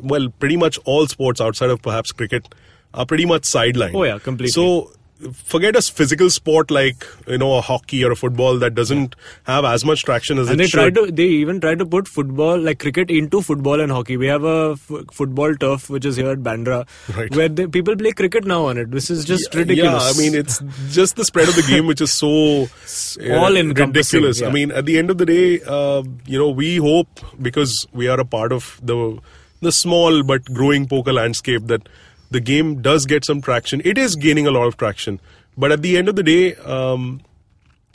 well, 0.00 0.28
pretty 0.28 0.56
much 0.56 0.78
all 0.84 1.06
sports 1.06 1.40
outside 1.40 1.70
of 1.70 1.80
perhaps 1.80 2.12
cricket, 2.12 2.54
are 2.94 3.06
pretty 3.06 3.24
much 3.24 3.42
sidelined. 3.42 3.94
Oh, 3.94 4.04
yeah, 4.04 4.18
completely. 4.18 4.52
So, 4.52 4.92
forget 5.32 5.76
a 5.76 5.82
physical 5.82 6.28
sport 6.30 6.70
like 6.70 7.06
you 7.26 7.38
know 7.38 7.54
a 7.56 7.60
hockey 7.60 8.04
or 8.04 8.10
a 8.12 8.16
football 8.16 8.58
that 8.58 8.74
doesn't 8.74 9.14
have 9.44 9.64
as 9.64 9.84
much 9.84 10.02
traction 10.04 10.38
as 10.38 10.48
and 10.48 10.60
it 10.60 10.64
they 10.64 10.68
should. 10.68 10.94
to 10.94 11.10
they 11.12 11.26
even 11.26 11.60
try 11.60 11.74
to 11.74 11.86
put 11.86 12.08
football 12.08 12.58
like 12.58 12.78
cricket 12.78 13.10
into 13.10 13.40
football 13.42 13.80
and 13.80 13.92
hockey 13.92 14.16
we 14.16 14.26
have 14.26 14.44
a 14.44 14.72
f- 14.72 15.04
football 15.12 15.54
turf 15.56 15.88
which 15.90 16.04
is 16.04 16.16
here 16.16 16.30
at 16.30 16.38
bandra 16.40 16.86
Right. 17.16 17.34
where 17.36 17.48
they, 17.48 17.66
people 17.66 17.96
play 17.96 18.12
cricket 18.12 18.44
now 18.44 18.64
on 18.64 18.78
it 18.78 18.90
this 18.90 19.10
is 19.10 19.24
just 19.24 19.54
ridiculous 19.54 20.02
Yeah, 20.02 20.10
I 20.10 20.18
mean, 20.22 20.34
it's 20.38 20.60
just 20.90 21.16
the 21.16 21.24
spread 21.24 21.48
of 21.48 21.54
the 21.56 21.62
game, 21.62 21.86
which 21.86 22.00
is 22.00 22.12
so 22.12 22.28
uh, 22.62 23.34
all-encompassing, 23.38 24.22
ridiculous. 24.22 24.42
I 24.42 24.50
mean, 24.50 24.70
at 24.72 24.86
the 24.86 24.98
end 24.98 25.10
of 25.10 25.18
the 25.18 25.26
day, 25.26 25.60
uh, 25.62 26.02
you 26.26 26.38
know, 26.38 26.48
we 26.48 26.76
hope 26.76 27.08
because 27.40 27.86
we 27.92 28.08
are 28.08 28.18
a 28.18 28.24
part 28.24 28.52
of 28.52 28.80
the 28.82 29.18
the 29.60 29.70
small 29.70 30.22
but 30.24 30.44
growing 30.52 30.86
poker 30.88 31.12
landscape 31.12 31.66
that 31.68 31.88
the 32.32 32.40
game 32.40 32.70
does 32.82 33.06
get 33.06 33.24
some 33.24 33.40
traction. 33.40 33.82
It 33.84 33.98
is 33.98 34.16
gaining 34.16 34.46
a 34.46 34.50
lot 34.56 34.66
of 34.66 34.76
traction, 34.82 35.20
but 35.56 35.72
at 35.76 35.82
the 35.82 35.96
end 36.02 36.08
of 36.12 36.16
the 36.16 36.22
day, 36.28 36.54
um, 36.78 37.08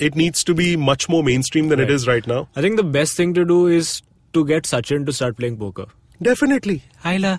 it 0.07 0.15
needs 0.15 0.43
to 0.49 0.53
be 0.53 0.75
much 0.87 1.09
more 1.09 1.23
mainstream 1.27 1.69
than 1.69 1.79
it 1.79 1.83
Right. 1.83 1.91
is 1.99 2.07
right 2.07 2.27
now. 2.31 2.41
i 2.55 2.61
think 2.65 2.75
the 2.79 2.83
best 2.97 3.15
thing 3.19 3.31
to 3.37 3.45
do 3.51 3.55
is 3.77 3.93
to 4.37 4.43
get 4.49 4.67
sachin 4.71 5.05
to 5.07 5.13
start 5.21 5.37
playing 5.43 5.57
poker 5.63 5.87
Definitely. 6.27 6.75
Hyla, 7.05 7.31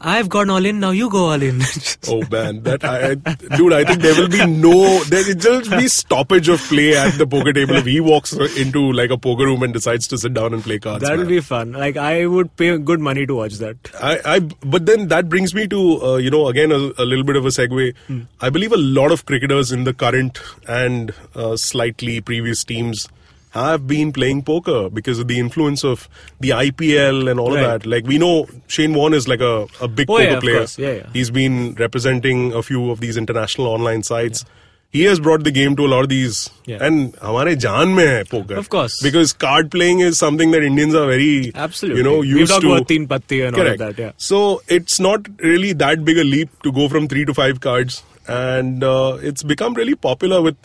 I've 0.00 0.28
gone 0.28 0.50
all 0.50 0.64
in. 0.64 0.80
Now 0.80 0.90
you 0.90 1.10
go 1.10 1.30
all 1.30 1.42
in. 1.42 1.60
Oh 2.10 2.22
man, 2.30 2.62
that 2.62 2.84
I, 2.84 3.10
I, 3.10 3.56
dude, 3.56 3.72
I 3.72 3.84
think 3.84 4.00
there 4.00 4.14
will 4.14 4.28
be 4.28 4.46
no, 4.46 5.02
there 5.04 5.22
will 5.26 5.34
just 5.34 5.70
be 5.70 5.88
stoppage 5.88 6.48
of 6.48 6.58
play 6.60 6.96
at 6.96 7.18
the 7.18 7.26
poker 7.26 7.52
table 7.52 7.74
if 7.74 7.84
he 7.84 8.00
walks 8.00 8.32
into 8.32 8.92
like 8.92 9.10
a 9.10 9.18
poker 9.18 9.44
room 9.44 9.62
and 9.62 9.74
decides 9.74 10.08
to 10.08 10.16
sit 10.16 10.32
down 10.32 10.54
and 10.54 10.62
play 10.62 10.78
cards. 10.78 11.02
That'll 11.02 11.18
man. 11.18 11.28
be 11.28 11.40
fun. 11.40 11.72
Like 11.72 11.96
I 11.98 12.26
would 12.26 12.56
pay 12.56 12.78
good 12.78 13.00
money 13.00 13.26
to 13.26 13.34
watch 13.34 13.54
that. 13.54 13.76
I, 14.00 14.20
I, 14.24 14.38
but 14.38 14.86
then 14.86 15.08
that 15.08 15.28
brings 15.28 15.54
me 15.54 15.66
to, 15.68 16.02
uh, 16.02 16.16
you 16.16 16.30
know, 16.30 16.48
again 16.48 16.72
a, 16.72 16.92
a 16.96 17.04
little 17.04 17.24
bit 17.24 17.36
of 17.36 17.44
a 17.44 17.48
segue. 17.48 17.94
Hmm. 18.06 18.22
I 18.40 18.48
believe 18.48 18.72
a 18.72 18.78
lot 18.78 19.12
of 19.12 19.26
cricketers 19.26 19.70
in 19.70 19.84
the 19.84 19.92
current 19.92 20.40
and 20.66 21.12
uh, 21.34 21.56
slightly 21.56 22.20
previous 22.20 22.64
teams 22.64 23.08
have 23.51 23.85
been 23.87 24.11
playing 24.11 24.41
poker 24.41 24.89
because 24.89 25.19
of 25.19 25.27
the 25.27 25.37
influence 25.39 25.83
of 25.83 26.09
the 26.39 26.49
IPL 26.49 27.29
and 27.29 27.39
all 27.39 27.51
Right. 27.53 27.63
of 27.63 27.81
that. 27.81 27.85
Like 27.89 28.07
we 28.07 28.17
know 28.17 28.47
Shane 28.67 28.95
Warne 28.95 29.13
is 29.13 29.27
like 29.27 29.41
a, 29.41 29.67
a 29.79 29.87
big 29.87 30.09
Oh, 30.09 30.13
poker 30.17 30.23
yeah, 30.23 30.33
of 30.37 30.41
player. 30.41 30.57
course. 30.57 30.79
Yeah, 30.79 30.91
yeah. 30.93 31.07
He's 31.13 31.29
been 31.29 31.75
representing 31.75 32.51
a 32.53 32.63
few 32.63 32.89
of 32.89 32.99
these 32.99 33.15
international 33.15 33.67
online 33.67 34.01
sites. 34.01 34.43
He 34.89 35.03
has 35.03 35.19
brought 35.19 35.43
the 35.43 35.51
game 35.51 35.75
to 35.75 35.85
a 35.85 35.89
lot 35.91 36.03
of 36.03 36.09
these, 36.09 36.49
Yeah. 36.65 36.77
and 36.87 37.13
हमारे 37.17 37.55
जान 37.61 37.93
में 37.99 38.05
है 38.07 38.23
poker. 38.31 38.55
Of 38.55 38.69
course. 38.69 38.97
because 39.03 39.33
card 39.33 39.69
playing 39.71 39.99
is 40.01 40.17
something 40.19 40.51
that 40.51 40.63
Indians 40.63 40.93
are 40.95 41.05
very, 41.07 41.51
Absolutely. 41.55 41.97
you 42.01 42.03
know, 42.07 42.17
We've 42.19 42.29
used 42.41 42.51
talked 42.51 42.61
to. 42.65 42.73
about 42.73 42.87
Teen 42.87 43.07
Patti 43.07 43.41
and 43.41 43.55
all 43.55 43.61
of 43.61 43.67
Correct. 43.67 43.79
that, 43.97 44.01
yeah. 44.03 44.11
So 44.17 44.61
it's 44.67 44.99
not 44.99 45.27
really 45.39 45.73
that 45.73 46.03
big 46.05 46.17
a 46.19 46.23
leap 46.23 46.49
to 46.63 46.71
go 46.71 46.87
from 46.89 47.07
three 47.07 47.25
to 47.25 47.33
five 47.33 47.59
cards, 47.59 48.01
and 48.27 48.83
uh, 48.83 49.17
it's 49.21 49.41
become 49.53 49.73
really 49.73 49.95
popular 49.95 50.41
with 50.43 50.55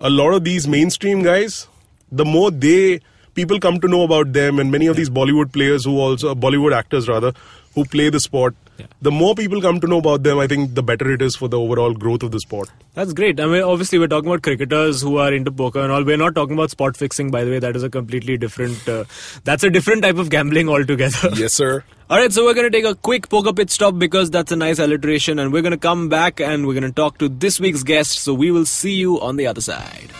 a 0.00 0.10
lot 0.10 0.32
of 0.34 0.44
these 0.44 0.66
mainstream 0.68 1.22
guys. 1.22 1.66
the 2.11 2.25
more 2.25 2.51
they 2.51 2.99
people 3.33 3.59
come 3.59 3.79
to 3.79 3.87
know 3.87 4.03
about 4.03 4.33
them, 4.33 4.59
and 4.59 4.71
many 4.71 4.87
of 4.87 4.95
these 4.95 5.09
Bollywood 5.09 5.53
players 5.53 5.85
who 5.85 5.99
also 5.99 6.33
Bollywood 6.35 6.73
actors 6.73 7.07
rather 7.07 7.33
who 7.75 7.85
play 7.85 8.09
the 8.09 8.19
sport. 8.19 8.55
The 9.01 9.11
more 9.11 9.33
people 9.35 9.59
come 9.61 9.79
to 9.79 9.87
know 9.87 9.97
about 9.99 10.23
them, 10.23 10.39
I 10.39 10.45
think 10.47 10.75
the 10.75 10.83
better 10.83 11.11
it 11.11 11.21
is 11.21 11.35
for 11.35 11.47
the 11.47 11.59
overall 11.59 11.93
growth 11.93 12.21
of 12.23 12.31
the 12.31 12.39
sport. 12.39 12.69
That's 12.93 13.13
great. 13.13 13.39
I 13.39 13.45
mean, 13.45 13.63
obviously, 13.63 13.97
we're 13.97 14.07
talking 14.07 14.29
about 14.29 14.43
cricketers 14.43 15.01
who 15.01 15.17
are 15.17 15.33
into 15.33 15.51
poker 15.51 15.79
and 15.79 15.91
all. 15.91 16.03
We're 16.03 16.17
not 16.17 16.35
talking 16.35 16.53
about 16.53 16.71
spot 16.71 16.95
fixing, 16.95 17.31
by 17.31 17.43
the 17.43 17.51
way. 17.51 17.59
That 17.59 17.75
is 17.75 17.83
a 17.83 17.89
completely 17.89 18.37
different. 18.37 18.87
Uh, 18.87 19.05
that's 19.43 19.63
a 19.63 19.71
different 19.71 20.03
type 20.03 20.17
of 20.17 20.29
gambling 20.29 20.69
altogether. 20.69 21.29
Yes, 21.35 21.53
sir. 21.53 21.83
All 22.09 22.17
right, 22.17 22.31
so 22.31 22.45
we're 22.45 22.53
going 22.53 22.71
to 22.71 22.75
take 22.77 22.85
a 22.85 22.95
quick 22.95 23.29
poker 23.29 23.53
pit 23.53 23.69
stop 23.69 23.97
because 23.99 24.31
that's 24.31 24.51
a 24.51 24.55
nice 24.55 24.79
alliteration, 24.79 25.39
and 25.39 25.51
we're 25.51 25.61
going 25.63 25.71
to 25.71 25.77
come 25.89 26.07
back 26.07 26.39
and 26.39 26.65
we're 26.65 26.73
going 26.73 26.91
to 26.91 26.91
talk 27.03 27.17
to 27.19 27.29
this 27.29 27.59
week's 27.59 27.83
guest. 27.83 28.19
So 28.19 28.33
we 28.33 28.51
will 28.51 28.65
see 28.65 28.93
you 28.93 29.19
on 29.21 29.37
the 29.37 29.47
other 29.47 29.61
side. 29.61 30.11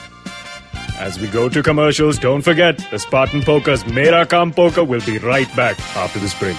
As 0.98 1.20
we 1.20 1.28
go 1.28 1.48
to 1.48 1.62
commercials, 1.62 2.18
don't 2.18 2.42
forget 2.42 2.80
the 2.90 2.98
Spartan 2.98 3.44
Poker's 3.44 3.86
Mera 3.86 4.26
Kam 4.26 4.52
Poker 4.52 4.84
will 4.84 5.02
be 5.06 5.20
right 5.20 5.48
back 5.56 5.80
after 5.96 6.18
this 6.18 6.34
break. 6.40 6.58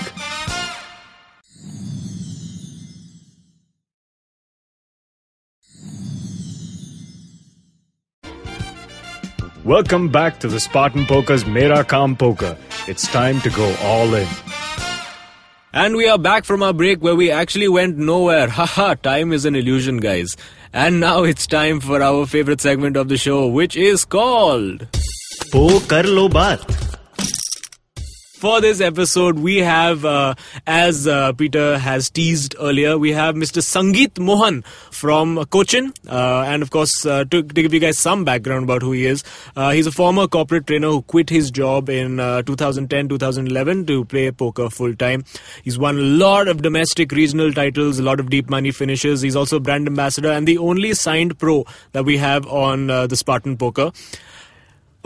Welcome 9.64 10.08
back 10.08 10.38
to 10.38 10.48
the 10.48 10.60
Spartan 10.60 11.04
Poker's 11.06 11.44
Mera 11.44 11.84
Kam 11.84 12.14
Poker. 12.14 12.56
It's 12.86 13.08
time 13.08 13.40
to 13.40 13.50
go 13.50 13.74
all 13.82 14.14
in. 14.14 14.28
And 15.72 15.96
we 15.96 16.08
are 16.08 16.16
back 16.16 16.44
from 16.44 16.62
our 16.62 16.72
break 16.72 17.02
where 17.02 17.16
we 17.16 17.32
actually 17.32 17.68
went 17.68 17.98
nowhere. 17.98 18.48
Haha, 18.58 18.94
time 18.94 19.32
is 19.32 19.44
an 19.44 19.56
illusion, 19.56 19.96
guys. 19.96 20.36
And 20.72 21.00
now 21.00 21.24
it's 21.24 21.46
time 21.46 21.80
for 21.80 22.02
our 22.02 22.26
favorite 22.26 22.60
segment 22.60 22.96
of 22.96 23.08
the 23.08 23.16
show, 23.16 23.46
which 23.46 23.76
is 23.76 24.04
called. 24.04 24.86
Po 25.50 25.80
Kar 25.88 26.02
Lo 26.02 26.28
Baat. 26.28 26.97
For 28.38 28.60
this 28.60 28.80
episode, 28.80 29.40
we 29.40 29.56
have, 29.56 30.04
uh, 30.04 30.36
as 30.64 31.08
uh, 31.08 31.32
Peter 31.32 31.76
has 31.76 32.08
teased 32.08 32.54
earlier, 32.60 32.96
we 32.96 33.10
have 33.10 33.34
Mr. 33.34 33.60
Sangeet 33.60 34.16
Mohan 34.16 34.62
from 34.92 35.44
Cochin. 35.46 35.92
Uh, 36.08 36.44
and 36.46 36.62
of 36.62 36.70
course, 36.70 37.04
uh, 37.04 37.24
to, 37.24 37.42
to 37.42 37.62
give 37.62 37.74
you 37.74 37.80
guys 37.80 37.98
some 37.98 38.24
background 38.24 38.62
about 38.62 38.82
who 38.82 38.92
he 38.92 39.06
is, 39.06 39.24
uh, 39.56 39.72
he's 39.72 39.88
a 39.88 39.90
former 39.90 40.28
corporate 40.28 40.68
trainer 40.68 40.86
who 40.86 41.02
quit 41.02 41.28
his 41.28 41.50
job 41.50 41.88
in 41.88 42.20
uh, 42.20 42.42
2010 42.42 43.08
2011 43.08 43.86
to 43.86 44.04
play 44.04 44.30
poker 44.30 44.70
full 44.70 44.94
time. 44.94 45.24
He's 45.64 45.76
won 45.76 45.98
a 45.98 46.02
lot 46.02 46.46
of 46.46 46.62
domestic 46.62 47.10
regional 47.10 47.52
titles, 47.52 47.98
a 47.98 48.04
lot 48.04 48.20
of 48.20 48.30
deep 48.30 48.48
money 48.48 48.70
finishes. 48.70 49.20
He's 49.20 49.34
also 49.34 49.58
brand 49.58 49.88
ambassador 49.88 50.30
and 50.30 50.46
the 50.46 50.58
only 50.58 50.94
signed 50.94 51.40
pro 51.40 51.64
that 51.90 52.04
we 52.04 52.18
have 52.18 52.46
on 52.46 52.86
the 52.86 53.16
Spartan 53.16 53.56
Poker. 53.56 53.90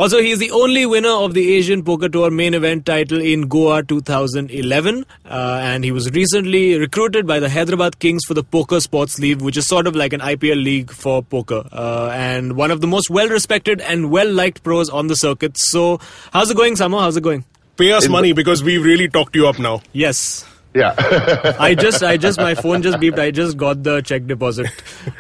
Also, 0.02 0.20
he 0.20 0.32
is 0.32 0.40
the 0.40 0.50
only 0.50 0.84
winner 0.84 1.12
of 1.12 1.32
the 1.32 1.54
Asian 1.54 1.84
Poker 1.84 2.08
Tour 2.08 2.28
main 2.28 2.54
event 2.54 2.84
title 2.86 3.20
in 3.20 3.42
Goa 3.42 3.84
2011. 3.84 5.06
Uh, 5.24 5.60
and 5.62 5.84
he 5.84 5.92
was 5.92 6.10
recently 6.10 6.76
recruited 6.76 7.24
by 7.24 7.38
the 7.38 7.48
Hyderabad 7.48 8.00
Kings 8.00 8.24
for 8.24 8.34
the 8.34 8.42
Poker 8.42 8.80
Sports 8.80 9.20
League, 9.20 9.40
which 9.40 9.56
is 9.56 9.64
sort 9.64 9.86
of 9.86 9.94
like 9.94 10.12
an 10.12 10.18
IPL 10.18 10.60
league 10.60 10.90
for 10.90 11.22
poker. 11.22 11.62
Uh, 11.70 12.10
and 12.12 12.56
one 12.56 12.72
of 12.72 12.80
the 12.80 12.88
most 12.88 13.10
well 13.10 13.28
respected 13.28 13.80
and 13.80 14.10
well 14.10 14.28
liked 14.28 14.64
pros 14.64 14.90
on 14.90 15.06
the 15.06 15.14
circuit. 15.14 15.56
So, 15.56 16.00
how's 16.32 16.50
it 16.50 16.56
going, 16.56 16.74
Samo? 16.74 16.98
How's 16.98 17.16
it 17.16 17.22
going? 17.22 17.44
Pay 17.76 17.92
us 17.92 18.08
money 18.08 18.32
because 18.32 18.64
we've 18.64 18.84
really 18.84 19.08
talked 19.08 19.36
you 19.36 19.46
up 19.46 19.60
now. 19.60 19.82
Yes. 19.92 20.44
Yeah. 20.74 20.96
I 21.60 21.76
just, 21.76 22.02
I 22.02 22.16
just, 22.16 22.40
my 22.40 22.56
phone 22.56 22.82
just 22.82 22.98
beeped. 22.98 23.20
I 23.20 23.30
just 23.30 23.56
got 23.56 23.84
the 23.84 24.00
check 24.00 24.26
deposit 24.26 24.66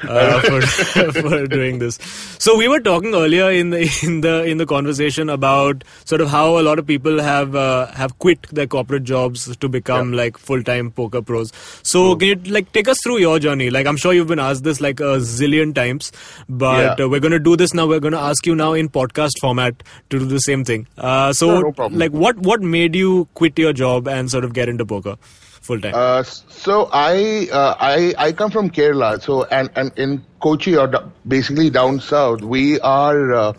uh, 0.08 0.40
for 0.40 0.60
for 1.12 1.46
doing 1.46 1.78
this. 1.78 1.98
So 2.38 2.56
we 2.56 2.68
were 2.68 2.80
talking 2.80 3.14
earlier 3.14 3.50
in 3.50 3.70
the 3.70 3.82
in 4.02 4.20
the 4.20 4.44
in 4.44 4.58
the 4.58 4.66
conversation 4.66 5.28
about 5.28 5.84
sort 6.04 6.20
of 6.20 6.28
how 6.30 6.58
a 6.58 6.62
lot 6.62 6.78
of 6.78 6.86
people 6.86 7.20
have 7.20 7.54
uh, 7.56 7.86
have 7.92 8.18
quit 8.18 8.42
their 8.50 8.66
corporate 8.66 9.04
jobs 9.04 9.56
to 9.56 9.68
become 9.68 10.12
like 10.12 10.38
full 10.38 10.62
time 10.62 10.90
poker 10.90 11.22
pros. 11.22 11.52
So 11.82 12.16
can 12.16 12.28
you 12.28 12.52
like 12.52 12.72
take 12.72 12.88
us 12.88 12.98
through 13.02 13.18
your 13.18 13.38
journey? 13.38 13.70
Like 13.70 13.86
I'm 13.86 13.96
sure 13.96 14.12
you've 14.12 14.28
been 14.28 14.38
asked 14.38 14.64
this 14.64 14.80
like 14.80 15.00
a 15.00 15.18
zillion 15.18 15.74
times, 15.74 16.12
but 16.48 16.98
Yeah. 16.98 17.04
uh, 17.04 17.08
we're 17.08 17.20
going 17.20 17.32
to 17.32 17.38
do 17.38 17.56
this 17.56 17.74
now. 17.74 17.86
We're 17.86 18.00
going 18.00 18.12
to 18.12 18.20
ask 18.20 18.46
you 18.46 18.54
now 18.54 18.72
in 18.72 18.88
podcast 18.88 19.32
format 19.40 19.82
to 20.10 20.18
do 20.18 20.24
the 20.26 20.38
same 20.40 20.64
thing. 20.64 20.86
Uh, 20.98 21.32
so 21.32 21.60
Sure, 21.60 21.74
no 21.78 21.86
like 22.04 22.10
what 22.12 22.38
what 22.38 22.60
made 22.62 22.94
you 22.94 23.28
quit 23.34 23.58
your 23.58 23.72
job 23.72 24.08
and 24.08 24.30
sort 24.30 24.44
of 24.44 24.52
get 24.52 24.68
into 24.68 24.84
poker 24.86 25.16
full 25.62 25.80
time? 25.80 25.94
Uh, 25.94 26.22
so 26.22 26.88
I, 26.92 27.48
uh, 27.50 27.74
I 27.78 28.14
I 28.18 28.32
come 28.32 28.50
from 28.50 28.70
Kerala. 28.70 29.22
So 29.22 29.44
and 29.44 29.70
and 29.76 29.92
in 29.96 30.24
Kochi 30.40 30.76
or 30.76 30.90
basically 31.26 31.70
down 31.70 32.00
south, 32.00 32.42
we 32.42 32.80
are 32.80 33.32
uh, 33.32 33.52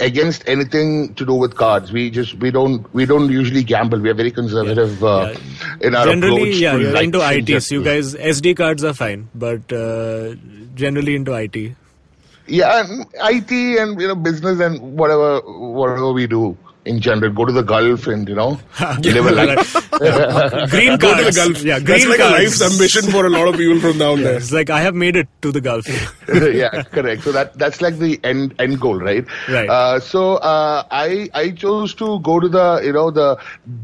against 0.00 0.48
anything 0.48 1.14
to 1.14 1.24
do 1.24 1.34
with 1.34 1.56
cards. 1.56 1.92
We 1.92 2.10
just 2.10 2.34
we 2.34 2.50
don't 2.50 2.92
we 2.92 3.06
don't 3.06 3.30
usually 3.30 3.62
gamble. 3.62 4.00
We 4.00 4.10
are 4.10 4.14
very 4.14 4.30
conservative 4.30 5.02
uh, 5.02 5.34
in 5.80 5.94
our 5.94 6.06
generally, 6.06 6.42
approach. 6.42 6.56
yeah, 6.56 6.72
to 6.72 6.80
you're 6.80 7.02
into 7.02 7.22
and 7.22 7.48
IT. 7.48 7.62
So 7.62 7.76
you 7.76 7.84
guys, 7.84 8.14
SD 8.14 8.56
cards 8.56 8.84
are 8.84 8.94
fine, 8.94 9.28
but 9.34 9.72
uh, 9.72 10.34
generally 10.74 11.14
into 11.14 11.32
IT. 11.32 11.76
Yeah, 12.48 12.84
and 12.84 13.06
IT 13.14 13.50
and 13.50 14.00
you 14.00 14.08
know 14.08 14.14
business 14.14 14.60
and 14.60 14.96
whatever 14.96 15.40
whatever 15.40 16.12
we 16.12 16.26
do 16.26 16.56
in 16.86 17.00
general. 17.00 17.32
Go 17.32 17.44
to 17.44 17.52
the 17.52 17.62
Gulf 17.62 18.06
and 18.06 18.28
you 18.28 18.34
know 18.34 18.58
live 19.02 19.26
a 19.26 19.32
life. 19.32 19.90
Green 20.70 20.96
Go 20.96 21.12
cards. 21.12 21.18
to 21.18 21.24
the 21.24 21.32
Gulf. 21.34 21.62
Yeah, 21.62 21.78
That's 21.78 22.04
green 22.04 22.08
like 22.10 22.18
cards. 22.20 22.34
a 22.34 22.42
life's 22.42 22.62
ambition 22.72 23.10
for 23.10 23.26
a 23.26 23.30
lot 23.30 23.48
of 23.48 23.56
people 23.56 23.80
from 23.80 23.98
down 23.98 24.22
there. 24.22 24.36
It's 24.36 24.52
like 24.52 24.70
I 24.70 24.80
have 24.80 24.94
made 24.94 25.16
it 25.16 25.28
to 25.42 25.52
the 25.52 25.60
Gulf. 25.60 25.86
yeah, 26.28 26.82
correct. 26.84 27.22
So 27.22 27.32
that 27.32 27.58
that's 27.58 27.80
like 27.80 27.98
the 27.98 28.20
end 28.24 28.54
end 28.58 28.80
goal, 28.80 28.98
right? 28.98 29.24
Right. 29.48 29.68
Uh, 29.68 30.00
so 30.00 30.36
uh, 30.36 30.84
I 30.90 31.28
I 31.34 31.50
chose 31.50 31.94
to 31.96 32.20
go 32.20 32.40
to 32.40 32.48
the 32.48 32.80
you 32.84 32.92
know 32.92 33.10
the 33.10 33.36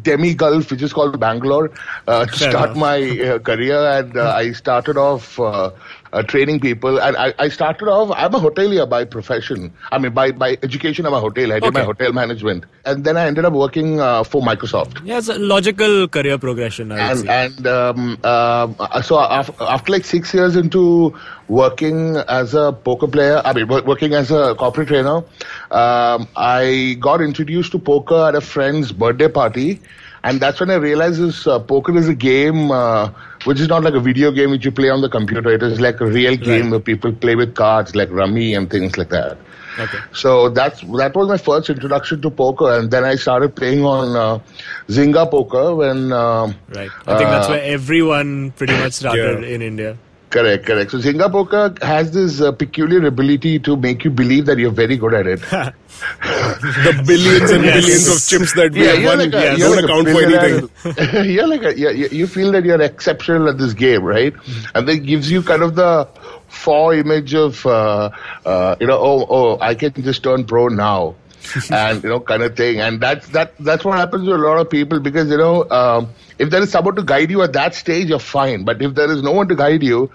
demi 0.02 0.34
Gulf, 0.34 0.70
which 0.70 0.82
is 0.82 0.92
called 0.92 1.18
Bangalore, 1.18 1.70
uh, 2.06 2.26
to 2.26 2.32
Fair 2.32 2.50
start 2.50 2.70
enough. 2.70 2.76
my 2.78 2.98
uh, 3.30 3.38
career, 3.38 3.78
and 3.98 4.16
uh, 4.16 4.32
I 4.34 4.52
started 4.52 4.96
off. 4.96 5.38
Uh, 5.40 5.70
uh, 6.12 6.22
training 6.22 6.60
people, 6.60 6.98
and 6.98 7.16
I, 7.16 7.34
I 7.38 7.48
started 7.48 7.88
off. 7.88 8.12
I'm 8.16 8.34
a 8.34 8.38
hotelier 8.40 8.88
by 8.88 9.04
profession. 9.04 9.72
I 9.90 9.98
mean, 9.98 10.12
by 10.12 10.32
by 10.32 10.58
education, 10.62 11.06
I'm 11.06 11.14
a 11.14 11.20
hotel. 11.20 11.52
I 11.52 11.60
did 11.60 11.72
my 11.72 11.82
hotel 11.82 12.12
management, 12.12 12.64
and 12.84 13.04
then 13.04 13.16
I 13.16 13.26
ended 13.26 13.44
up 13.44 13.52
working 13.52 14.00
uh, 14.00 14.24
for 14.24 14.42
Microsoft. 14.42 15.00
Yeah, 15.04 15.18
it's 15.18 15.28
a 15.28 15.38
logical 15.38 16.08
career 16.08 16.38
progression. 16.38 16.92
I 16.92 17.10
and 17.12 17.28
and 17.28 17.66
um, 17.66 18.18
uh, 18.22 19.02
so 19.02 19.18
af- 19.18 19.60
after 19.60 19.92
like 19.92 20.04
six 20.04 20.34
years 20.34 20.56
into 20.56 21.14
working 21.48 22.16
as 22.28 22.54
a 22.54 22.72
poker 22.72 23.06
player, 23.06 23.40
I 23.44 23.52
mean 23.52 23.68
working 23.68 24.14
as 24.14 24.30
a 24.30 24.54
corporate 24.54 24.88
trainer, 24.88 25.16
um, 25.70 26.28
I 26.36 26.96
got 27.00 27.20
introduced 27.20 27.72
to 27.72 27.78
poker 27.78 28.28
at 28.28 28.34
a 28.34 28.40
friend's 28.40 28.92
birthday 28.92 29.28
party, 29.28 29.80
and 30.24 30.40
that's 30.40 30.60
when 30.60 30.70
I 30.70 30.76
realized 30.76 31.20
this 31.20 31.46
uh, 31.46 31.58
poker 31.58 31.96
is 31.96 32.08
a 32.08 32.14
game. 32.14 32.70
Uh, 32.70 33.10
which 33.44 33.58
is 33.58 33.66
not 33.66 33.82
like 33.82 33.94
a 33.94 34.00
video 34.00 34.30
game 34.30 34.50
which 34.50 34.64
you 34.64 34.70
play 34.70 34.88
on 34.88 35.00
the 35.00 35.08
computer. 35.08 35.50
It 35.50 35.64
is 35.64 35.80
like 35.80 36.00
a 36.00 36.06
real 36.06 36.36
game 36.36 36.70
where 36.70 36.78
people 36.78 37.12
play 37.12 37.34
with 37.34 37.56
cards, 37.56 37.96
like 37.96 38.08
rummy 38.10 38.54
and 38.54 38.70
things 38.70 38.96
like 38.96 39.08
that. 39.08 39.36
Okay. 39.80 39.98
So 40.12 40.48
that's 40.48 40.80
that 40.82 41.16
was 41.16 41.26
my 41.28 41.38
first 41.38 41.68
introduction 41.68 42.20
to 42.22 42.30
poker, 42.30 42.72
and 42.78 42.90
then 42.90 43.04
I 43.04 43.16
started 43.16 43.56
playing 43.56 43.84
on 43.84 44.14
uh, 44.16 44.38
Zynga 44.88 45.28
poker 45.30 45.74
when. 45.74 46.12
Um, 46.12 46.54
Right. 46.68 46.90
I 47.06 47.16
think 47.18 47.30
that's 47.30 47.48
uh, 47.48 47.52
where 47.52 47.62
everyone 47.64 48.52
pretty 48.52 48.74
much 48.74 48.92
started 48.92 49.42
Yeah. 49.42 49.48
in 49.56 49.62
India. 49.62 49.98
Correct, 50.32 50.64
correct. 50.64 50.90
So 50.92 50.98
Zynga 50.98 51.30
poker 51.30 51.74
has 51.82 52.10
this 52.12 52.40
uh, 52.40 52.52
peculiar 52.52 53.06
ability 53.06 53.58
to 53.60 53.76
make 53.76 54.02
you 54.04 54.10
believe 54.10 54.46
that 54.46 54.56
you're 54.58 54.70
very 54.70 54.96
good 54.96 55.14
at 55.14 55.26
it. 55.26 55.40
The 56.62 57.04
billions 57.06 57.50
and 57.52 57.64
Yes. 57.64 57.80
billions 57.80 58.08
of 58.08 58.26
chips 58.28 58.54
that 58.54 58.72
we 58.72 58.80
have 58.86 58.98
you're 58.98 59.06
won 59.10 59.18
like 59.18 59.34
a- 59.34 59.56
don't 59.56 59.76
like 59.76 59.84
account 59.84 60.08
for 60.08 60.22
anything. 60.22 61.30
you're 61.30 61.46
like 61.46 61.62
a, 61.62 61.78
you, 61.78 61.90
you 61.90 62.08
you 62.20 62.26
feel 62.26 62.50
that 62.52 62.64
you're 62.64 62.80
exceptional 62.80 63.48
at 63.48 63.58
this 63.58 63.72
game, 63.74 64.02
right? 64.02 64.34
And 64.74 64.88
that 64.88 64.96
gives 65.06 65.30
you 65.30 65.42
kind 65.42 65.62
of 65.62 65.76
the 65.76 66.08
faux 66.48 66.96
image 66.96 67.34
of, 67.34 67.64
uh, 67.66 68.10
uh, 68.44 68.76
you 68.80 68.86
know, 68.86 68.98
oh, 68.98 69.26
oh, 69.28 69.58
I 69.60 69.74
can 69.74 69.92
just 70.02 70.22
turn 70.24 70.44
pro 70.44 70.66
now. 70.68 71.14
and 71.70 72.02
you 72.02 72.10
know, 72.10 72.20
kind 72.20 72.42
of 72.42 72.56
thing, 72.56 72.80
and 72.80 73.00
that's 73.00 73.28
that. 73.28 73.54
That's 73.58 73.84
what 73.84 73.98
happens 73.98 74.26
to 74.26 74.34
a 74.34 74.36
lot 74.36 74.58
of 74.58 74.70
people 74.70 75.00
because 75.00 75.30
you 75.30 75.36
know, 75.36 75.68
um, 75.70 76.10
if 76.38 76.50
there 76.50 76.62
is 76.62 76.70
someone 76.70 76.94
to 76.96 77.02
guide 77.02 77.30
you 77.30 77.42
at 77.42 77.52
that 77.54 77.74
stage, 77.74 78.08
you're 78.08 78.18
fine. 78.18 78.64
But 78.64 78.80
if 78.82 78.94
there 78.94 79.10
is 79.10 79.22
no 79.22 79.32
one 79.32 79.48
to 79.48 79.54
guide 79.54 79.82
you, 79.82 80.10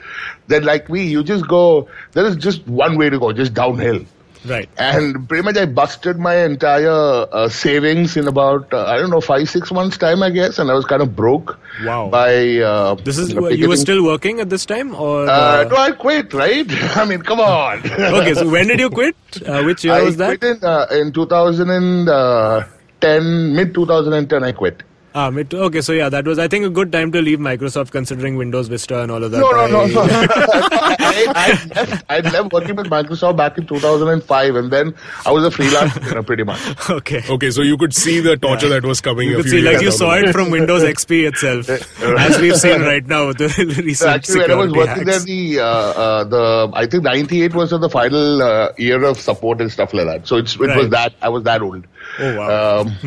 then 0.47 0.63
like 0.63 0.89
me, 0.89 1.03
you 1.07 1.23
just 1.23 1.47
go. 1.47 1.87
There 2.13 2.25
is 2.25 2.35
just 2.35 2.65
one 2.67 2.97
way 2.97 3.09
to 3.09 3.19
go, 3.19 3.33
just 3.33 3.53
downhill. 3.53 4.05
Right. 4.45 4.69
And 4.77 5.27
pretty 5.27 5.43
much 5.43 5.57
I 5.57 5.65
busted 5.65 6.17
my 6.17 6.35
entire 6.37 6.89
uh, 7.31 7.49
savings 7.49 8.15
in 8.17 8.27
about, 8.27 8.71
uh, 8.73 8.85
I 8.85 8.97
don't 8.97 9.09
know, 9.09 9.21
five, 9.21 9.49
six 9.49 9.71
months' 9.71 9.97
time, 9.97 10.21
I 10.23 10.29
guess. 10.29 10.59
And 10.59 10.69
I 10.71 10.73
was 10.73 10.85
kind 10.85 11.01
of 11.01 11.15
broke. 11.15 11.57
Wow. 11.83 12.09
By. 12.09 12.57
Uh, 12.57 12.95
This 12.95 13.17
is 13.17 13.29
you 13.29 13.35
know, 13.41 13.47
you 13.49 13.69
were 13.69 13.77
still 13.77 14.03
working 14.03 14.39
at 14.39 14.49
this 14.49 14.65
time, 14.65 14.95
or 14.95 15.27
Uh, 15.27 15.31
uh, 15.31 15.67
no, 15.69 15.75
I 15.77 15.91
quit, 15.91 16.33
right? 16.33 16.65
I 16.97 17.05
mean, 17.05 17.21
come 17.21 17.39
on. 17.39 17.79
okay? 17.79 18.33
So 18.33 18.47
when 18.49 18.67
did 18.67 18.79
you 18.79 18.89
quit? 18.89 19.15
Uh, 19.45 19.63
which 19.63 19.83
year 19.85 19.93
I 19.93 20.01
was 20.01 20.17
that? 20.17 20.31
I 20.31 20.35
quit 20.37 20.63
in, 20.63 21.07
in 21.07 21.13
2010, 21.13 23.55
mid 23.55 23.73
2010, 23.73 24.43
I 24.43 24.51
quit. 24.51 24.83
Ah, 25.15 25.29
mid 25.31 25.51
okay, 25.53 25.81
so 25.81 25.93
yeah, 25.93 26.09
that 26.09 26.25
was 26.25 26.37
I 26.37 26.47
think 26.47 26.65
a 26.65 26.69
good 26.69 26.91
time 26.91 27.11
to 27.11 27.21
leave 27.21 27.39
Microsoft 27.39 27.91
considering 27.91 28.35
Windows 28.35 28.67
Vista 28.67 29.01
and 29.01 29.11
all 29.11 29.23
of 29.23 29.31
that. 29.31 29.39
No, 29.39 29.49
no, 29.51 29.67
no, 29.67 29.81
I- 29.81 29.87
no. 29.87 30.01
I, 31.07 31.25
I, 31.35 31.73
left, 31.73 32.05
I 32.09 32.19
left 32.19 32.53
working 32.53 32.75
with 32.75 32.87
Microsoft 32.87 33.37
back 33.37 33.57
in 33.57 33.65
2005, 33.65 34.55
and 34.55 34.71
then 34.71 34.93
I 35.25 35.31
was 35.31 35.43
a 35.45 35.49
freelancer, 35.49 36.25
pretty 36.27 36.43
much. 36.43 36.59
Okay. 36.89 37.23
Okay, 37.27 37.49
so 37.51 37.61
you 37.61 37.77
could 37.77 37.93
see 37.95 38.19
the 38.19 38.37
torture 38.37 38.69
that 38.69 38.83
was 38.83 39.01
coming. 39.01 39.29
You 39.29 39.35
a 39.35 39.37
could 39.37 39.49
few 39.49 39.61
see, 39.61 39.65
like 39.67 39.81
you 39.81 39.91
saw 39.91 40.13
it 40.15 40.31
from 40.33 40.51
Windows 40.51 40.83
XP 40.93 41.27
itself, 41.27 41.69
as 41.69 42.39
we've 42.39 42.55
seen 42.57 42.81
right 42.81 43.05
now 43.05 43.27
with 43.27 43.37
the 43.39 43.47
recent 43.83 43.95
So 43.97 44.09
actually, 44.09 44.39
when 44.41 44.51
I 44.51 44.55
was 44.55 44.69
security 44.69 44.89
working 44.91 45.05
there, 45.05 45.19
the 45.19 45.59
uh, 45.59 45.63
uh, 45.65 46.23
the 46.25 46.71
I 46.73 46.85
think 46.85 47.03
'98 47.03 47.55
was 47.55 47.69
the 47.71 47.89
final 47.89 48.41
uh, 48.43 48.71
year 48.77 49.03
of 49.03 49.17
support 49.19 49.61
and 49.61 49.71
stuff 49.71 49.93
like 49.93 50.05
that. 50.05 50.27
So 50.27 50.35
it's, 50.37 50.55
it 50.55 50.75
was 50.75 50.89
that 50.91 51.13
I 51.21 51.29
was 51.29 51.43
that 51.43 51.61
old. 51.61 51.85
Oh, 52.19 52.33
wow. 52.33 52.81
Um, 52.81 52.97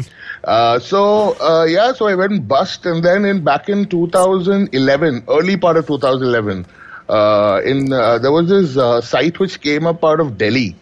uh, 0.44 0.78
so 0.78 1.36
uh, 1.40 1.64
yeah, 1.64 1.92
so 1.92 2.06
I 2.06 2.14
went 2.14 2.46
bust, 2.48 2.86
and 2.86 3.04
then 3.04 3.24
in 3.24 3.42
back 3.44 3.68
in 3.68 3.86
2011, 3.88 5.24
early 5.28 5.56
part 5.56 5.76
of 5.76 5.86
2011, 5.86 6.66
uh, 7.08 7.60
in 7.64 7.92
uh, 7.92 8.18
there 8.18 8.32
was 8.32 8.48
this 8.48 8.76
uh, 8.76 9.00
site 9.00 9.38
which 9.38 9.60
came 9.60 9.86
up 9.86 10.04
out 10.04 10.20
of 10.20 10.38
Delhi. 10.38 10.76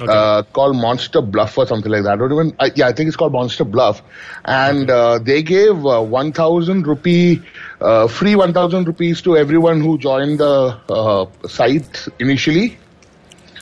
Uh, 0.00 0.42
called 0.52 0.74
Monster 0.74 1.20
Bluff 1.22 1.56
or 1.58 1.66
something 1.66 1.92
like 1.92 2.02
that. 2.02 2.14
I 2.14 2.16
don't 2.16 2.32
even. 2.32 2.56
I, 2.58 2.72
yeah, 2.74 2.88
I 2.88 2.92
think 2.92 3.06
it's 3.06 3.16
called 3.16 3.32
Monster 3.32 3.62
Bluff, 3.64 4.02
and 4.44 4.90
uh, 4.90 5.18
they 5.20 5.42
gave 5.42 5.86
uh, 5.86 6.02
1,000 6.02 6.86
rupee, 6.86 7.40
uh, 7.80 8.08
free 8.08 8.34
1,000 8.34 8.86
rupees 8.88 9.22
to 9.22 9.36
everyone 9.36 9.80
who 9.80 9.98
joined 9.98 10.40
the 10.40 10.76
uh, 10.88 11.26
site 11.46 12.08
initially. 12.18 12.78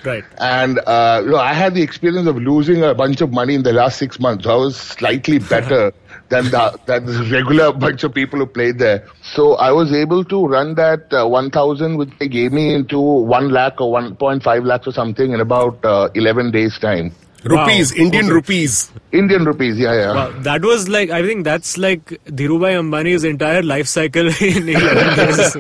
Right. 0.05 0.25
And 0.39 0.79
uh, 0.87 1.23
you 1.25 1.31
know, 1.31 1.37
I 1.39 1.53
had 1.55 1.75
the 1.75 1.83
experience 1.83 2.27
of 2.29 2.37
losing 2.37 2.83
a 2.83 2.95
bunch 2.95 3.21
of 3.21 3.33
money 3.33 3.55
in 3.55 3.63
the 3.63 3.73
last 3.73 3.99
six 3.99 4.19
months. 4.21 4.47
I 4.47 4.55
was 4.55 4.77
slightly 4.77 5.39
better 5.55 5.93
than 6.29 6.51
the 6.51 6.79
than 6.87 7.07
the 7.07 7.25
regular 7.31 7.73
bunch 7.85 8.05
of 8.05 8.15
people 8.15 8.39
who 8.39 8.47
played 8.47 8.79
there. 8.79 9.07
So 9.23 9.55
I 9.55 9.73
was 9.73 9.93
able 9.93 10.25
to 10.25 10.47
run 10.47 10.75
that 10.77 11.13
uh, 11.13 11.27
1,000, 11.27 11.97
which 11.97 12.11
they 12.19 12.29
gave 12.29 12.53
me, 12.53 12.75
into 12.75 13.01
one 13.01 13.51
lakh 13.51 13.81
or 13.81 13.93
1.5 14.01 14.65
lakhs 14.65 14.87
or 14.87 14.93
something 14.93 15.33
in 15.33 15.41
about 15.41 15.85
uh, 15.85 16.09
11 16.15 16.51
days' 16.53 16.79
time. 16.79 17.13
Rupees, 17.43 17.93
Wow. 17.97 18.05
Indian 18.05 18.25
Okay. 18.27 18.35
rupees. 18.35 18.91
Indian 19.13 19.45
rupees, 19.47 19.79
yeah, 19.79 19.95
yeah. 19.95 20.15
Wow, 20.15 20.33
that 20.43 20.63
was 20.63 20.89
like 20.91 21.09
I 21.11 21.23
think 21.27 21.45
that's 21.45 21.79
like 21.79 22.05
Dhirubhai 22.27 22.73
Ambani's 22.79 23.25
entire 23.25 23.63
life 23.63 23.87
cycle 23.87 24.27
in 24.41 24.69
11 24.69 25.17
days, 25.17 25.57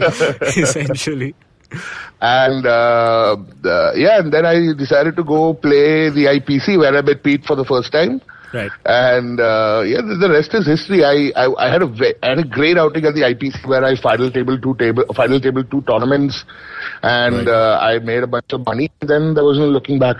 essentially. 0.59 1.35
And 2.21 2.67
uh, 2.67 3.37
the, 3.63 3.93
yeah, 3.97 4.19
and 4.19 4.33
then 4.33 4.45
I 4.45 4.75
decided 4.77 5.17
to 5.17 5.25
go 5.25 5.55
play 5.55 6.11
the 6.11 6.27
IPC 6.27 6.79
where 6.79 6.95
I 6.97 7.01
met 7.01 7.23
Pete 7.23 7.45
for 7.45 7.57
the 7.57 7.65
first 7.65 7.93
time. 7.93 8.21
Right. 8.53 8.71
And 8.85 9.39
uh, 9.39 9.83
yeah, 9.87 10.03
the, 10.03 10.17
the 10.21 10.29
rest 10.29 10.53
is 10.55 10.67
history. 10.67 11.05
I, 11.05 11.31
I 11.37 11.67
I 11.67 11.71
had 11.71 11.83
a 11.83 11.87
ve- 11.87 12.17
I 12.23 12.31
had 12.31 12.39
a 12.41 12.45
great 12.45 12.77
outing 12.77 13.05
at 13.05 13.15
the 13.15 13.23
IPC 13.23 13.67
where 13.69 13.85
I 13.85 13.95
final 13.95 14.31
table 14.31 14.59
two 14.59 14.75
table 14.75 15.05
final 15.15 15.41
table 15.41 15.63
two 15.63 15.83
tournaments, 15.83 16.45
and 17.03 17.49
uh, 17.49 17.79
I 17.81 18.01
made 18.01 18.25
a 18.25 18.27
bunch 18.27 18.53
of 18.53 18.67
money. 18.67 18.91
Then 19.01 19.35
there 19.35 19.45
was 19.45 19.57
no 19.57 19.69
looking 19.69 20.01
back. 20.01 20.17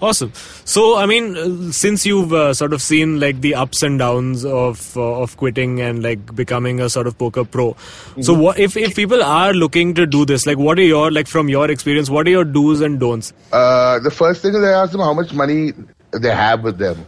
Awesome. 0.00 0.32
So, 0.64 0.96
I 0.98 1.06
mean, 1.06 1.36
uh, 1.36 1.72
since 1.72 2.04
you've 2.04 2.32
uh, 2.32 2.52
sort 2.52 2.74
of 2.74 2.82
seen 2.82 3.18
like 3.18 3.40
the 3.40 3.54
ups 3.54 3.82
and 3.82 3.98
downs 3.98 4.44
of 4.44 4.94
uh, 4.96 5.22
of 5.22 5.36
quitting 5.38 5.80
and 5.80 6.02
like 6.02 6.34
becoming 6.34 6.80
a 6.80 6.90
sort 6.90 7.06
of 7.06 7.16
poker 7.16 7.44
pro, 7.44 7.74
so 8.20 8.34
what 8.34 8.58
if 8.58 8.76
if 8.76 8.94
people 8.94 9.22
are 9.22 9.54
looking 9.54 9.94
to 9.94 10.06
do 10.06 10.26
this? 10.26 10.46
Like, 10.46 10.58
what 10.58 10.78
are 10.78 10.82
your 10.82 11.10
like 11.10 11.26
from 11.26 11.48
your 11.48 11.70
experience? 11.70 12.10
What 12.10 12.26
are 12.26 12.30
your 12.30 12.44
do's 12.44 12.82
and 12.82 13.00
don'ts? 13.00 13.32
Uh, 13.52 13.98
the 14.00 14.10
first 14.10 14.42
thing 14.42 14.54
is 14.54 14.62
I 14.62 14.72
ask 14.72 14.92
them 14.92 15.00
how 15.00 15.14
much 15.14 15.32
money 15.32 15.72
they 16.12 16.30
have 16.30 16.62
with 16.62 16.76
them. 16.76 17.06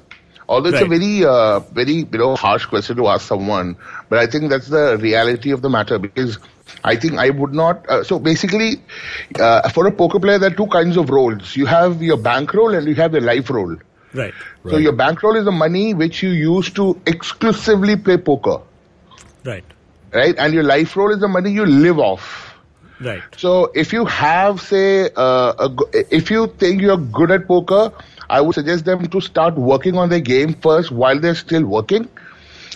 Although 0.49 0.71
it's 0.71 0.80
a 0.80 0.87
very, 0.87 1.26
uh, 1.26 1.61
very 1.61 2.07
you 2.11 2.18
know 2.18 2.35
harsh 2.37 2.64
question 2.64 2.97
to 2.97 3.09
ask 3.09 3.26
someone, 3.26 3.76
but 4.09 4.18
I 4.18 4.26
think 4.26 4.49
that's 4.49 4.68
the 4.68 4.97
reality 4.97 5.50
of 5.50 5.61
the 5.61 5.68
matter 5.68 5.99
because 5.99 6.38
I 6.85 6.97
think 6.97 7.14
I 7.14 7.30
would 7.30 7.52
not. 7.52 7.88
Uh, 7.88 8.04
so 8.04 8.18
basically, 8.18 8.80
uh, 9.38 9.68
for 9.70 9.87
a 9.87 9.92
poker 9.92 10.20
player, 10.20 10.38
there 10.38 10.50
are 10.50 10.54
two 10.54 10.66
kinds 10.66 10.97
of 10.97 11.11
roles. 11.11 11.56
You 11.56 11.66
have 11.66 12.02
your 12.02 12.16
bankroll 12.16 12.75
and 12.75 12.87
you 12.87 12.94
have 12.97 13.12
your 13.12 13.23
life 13.23 13.50
roll. 13.50 13.76
Right. 14.14 14.35
So 14.68 14.76
your 14.76 14.92
bankroll 14.92 15.37
is 15.37 15.44
the 15.44 15.52
money 15.52 15.94
which 15.94 16.23
you 16.23 16.30
use 16.30 16.70
to 16.70 17.00
exclusively 17.06 17.97
play 17.97 18.16
poker, 18.16 18.58
Right. 19.44 19.64
right? 20.12 20.35
And 20.38 20.54
your 20.54 20.62
life 20.62 20.97
roll 20.97 21.12
is 21.12 21.20
the 21.20 21.28
money 21.28 21.50
you 21.50 21.66
live 21.66 21.99
off. 21.99 22.54
Right. 23.00 23.23
So 23.37 23.70
if 23.75 23.92
you 23.92 24.04
have, 24.06 24.61
say, 24.61 25.11
uh, 25.16 25.52
a, 25.68 25.70
if 26.11 26.31
you 26.31 26.46
think 26.46 26.81
you're 26.81 26.96
good 26.96 27.31
at 27.31 27.46
poker, 27.46 27.92
I 28.29 28.40
would 28.40 28.55
suggest 28.55 28.85
them 28.85 29.07
to 29.09 29.20
start 29.20 29.55
working 29.55 29.96
on 29.96 30.09
their 30.09 30.20
game 30.20 30.55
first 30.55 30.90
while 30.90 31.18
they're 31.18 31.35
still 31.35 31.64
working. 31.64 32.09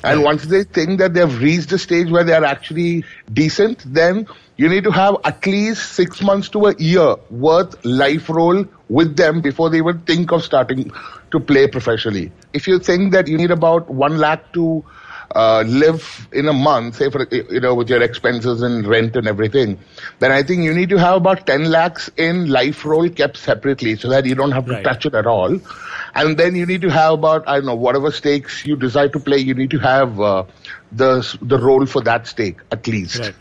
And 0.05 0.23
once 0.23 0.45
they 0.45 0.65
think 0.65 0.99
that 0.99 1.15
they've 1.15 1.41
reached 1.41 1.71
the 1.71 1.79
stage 1.79 2.11
where 2.11 2.25
they 2.25 2.33
are 2.33 2.45
actually 2.45 3.05
decent, 3.33 3.83
then 3.87 4.27
you 4.57 4.69
need 4.69 4.85
to 4.85 4.91
have 4.91 5.17
at 5.25 5.47
least 5.47 5.93
six 5.93 6.21
months 6.23 6.49
to 6.51 6.67
a 6.67 6.75
year 6.75 7.17
worth 7.31 7.85
life 7.85 8.29
roll 8.29 8.65
with 8.89 9.17
them 9.17 9.41
before 9.41 9.71
they 9.71 9.79
even 9.79 10.01
think 10.01 10.33
of 10.33 10.43
starting 10.43 10.91
to 11.31 11.41
play 11.41 11.69
professionally. 11.69 12.33
If 12.53 12.67
you 12.67 12.79
think 12.79 13.13
that 13.13 13.29
you 13.29 13.39
need 13.39 13.51
about 13.51 13.89
one 13.91 14.19
lakh 14.19 14.53
to 14.55 14.85
uh, 15.35 15.63
live 15.67 16.29
in 16.33 16.49
a 16.49 16.53
month, 16.53 16.97
say 16.97 17.11
for 17.11 17.27
you 17.31 17.61
know 17.61 17.75
with 17.75 17.89
your 17.91 18.03
expenses 18.03 18.63
and 18.63 18.87
rent 18.87 19.17
and 19.17 19.27
everything, 19.27 19.79
then 20.19 20.33
I 20.33 20.43
think 20.43 20.63
you 20.63 20.75
need 20.75 20.89
to 20.91 20.99
have 20.99 21.17
about 21.17 21.47
ten 21.47 21.71
lakhs 21.71 22.11
in 22.17 22.49
life 22.51 22.85
roll 22.85 23.09
kept 23.09 23.37
separately 23.37 23.97
so 23.97 24.09
that 24.11 24.27
you 24.27 24.35
don't 24.35 24.53
have 24.53 24.67
to 24.67 24.73
Right. 24.73 24.85
touch 24.85 25.07
it 25.07 25.15
at 25.15 25.27
all. 25.27 25.59
And 26.15 26.37
then 26.37 26.55
you 26.55 26.67
need 26.67 26.83
to 26.83 26.91
have 26.91 27.15
about 27.15 27.49
I 27.49 27.57
don't 27.57 27.67
know 27.67 27.75
whatever 27.75 28.11
stakes 28.11 28.65
you 28.67 28.77
decide 28.77 29.13
to 29.15 29.21
play, 29.21 29.39
you 29.39 29.55
need 29.55 29.71
to 29.71 29.79
have 29.79 30.21
uh, 30.21 30.45
the 30.91 31.13
the 31.41 31.59
roll 31.59 31.87
for 31.87 32.03
that 32.03 32.27
stake 32.27 32.59
at 32.71 32.87
least. 32.87 33.19
Right. 33.19 33.35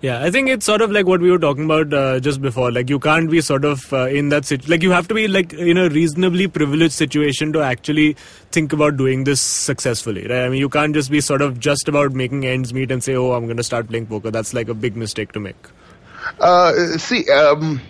Yeah, 0.00 0.22
I 0.22 0.30
think 0.30 0.48
it's 0.48 0.64
sort 0.64 0.80
of 0.80 0.92
like 0.92 1.06
what 1.06 1.20
we 1.20 1.28
were 1.28 1.40
talking 1.40 1.64
about 1.64 1.92
uh, 1.92 2.20
just 2.20 2.40
before. 2.40 2.70
Like 2.70 2.88
you 2.88 3.00
can't 3.00 3.28
be 3.28 3.40
sort 3.40 3.64
of 3.64 3.92
uh, 3.92 4.06
in 4.06 4.28
that 4.28 4.44
situation. 4.44 4.70
Like 4.70 4.82
you 4.84 4.92
have 4.92 5.08
to 5.08 5.14
be 5.14 5.26
like 5.26 5.52
in 5.52 5.76
a 5.76 5.88
reasonably 5.88 6.46
privileged 6.46 6.92
situation 6.92 7.52
to 7.54 7.62
actually 7.62 8.12
think 8.52 8.72
about 8.72 8.96
doing 8.96 9.24
this 9.24 9.40
successfully, 9.40 10.22
right? 10.28 10.44
I 10.44 10.48
mean, 10.50 10.60
you 10.60 10.68
can't 10.68 10.94
just 10.94 11.10
be 11.10 11.20
sort 11.20 11.42
of 11.42 11.58
just 11.58 11.88
about 11.88 12.12
making 12.12 12.46
ends 12.46 12.72
meet 12.72 12.92
and 12.92 13.02
say, 13.02 13.16
"Oh, 13.16 13.32
I'm 13.32 13.46
going 13.46 13.56
to 13.56 13.64
start 13.64 13.88
playing 13.88 14.06
poker." 14.06 14.30
That's 14.30 14.54
like 14.54 14.68
a 14.68 14.74
big 14.74 14.96
mistake 14.96 15.32
to 15.32 15.40
make. 15.40 15.66
Uh, 16.38 16.72
see, 16.96 17.28
um, 17.30 17.80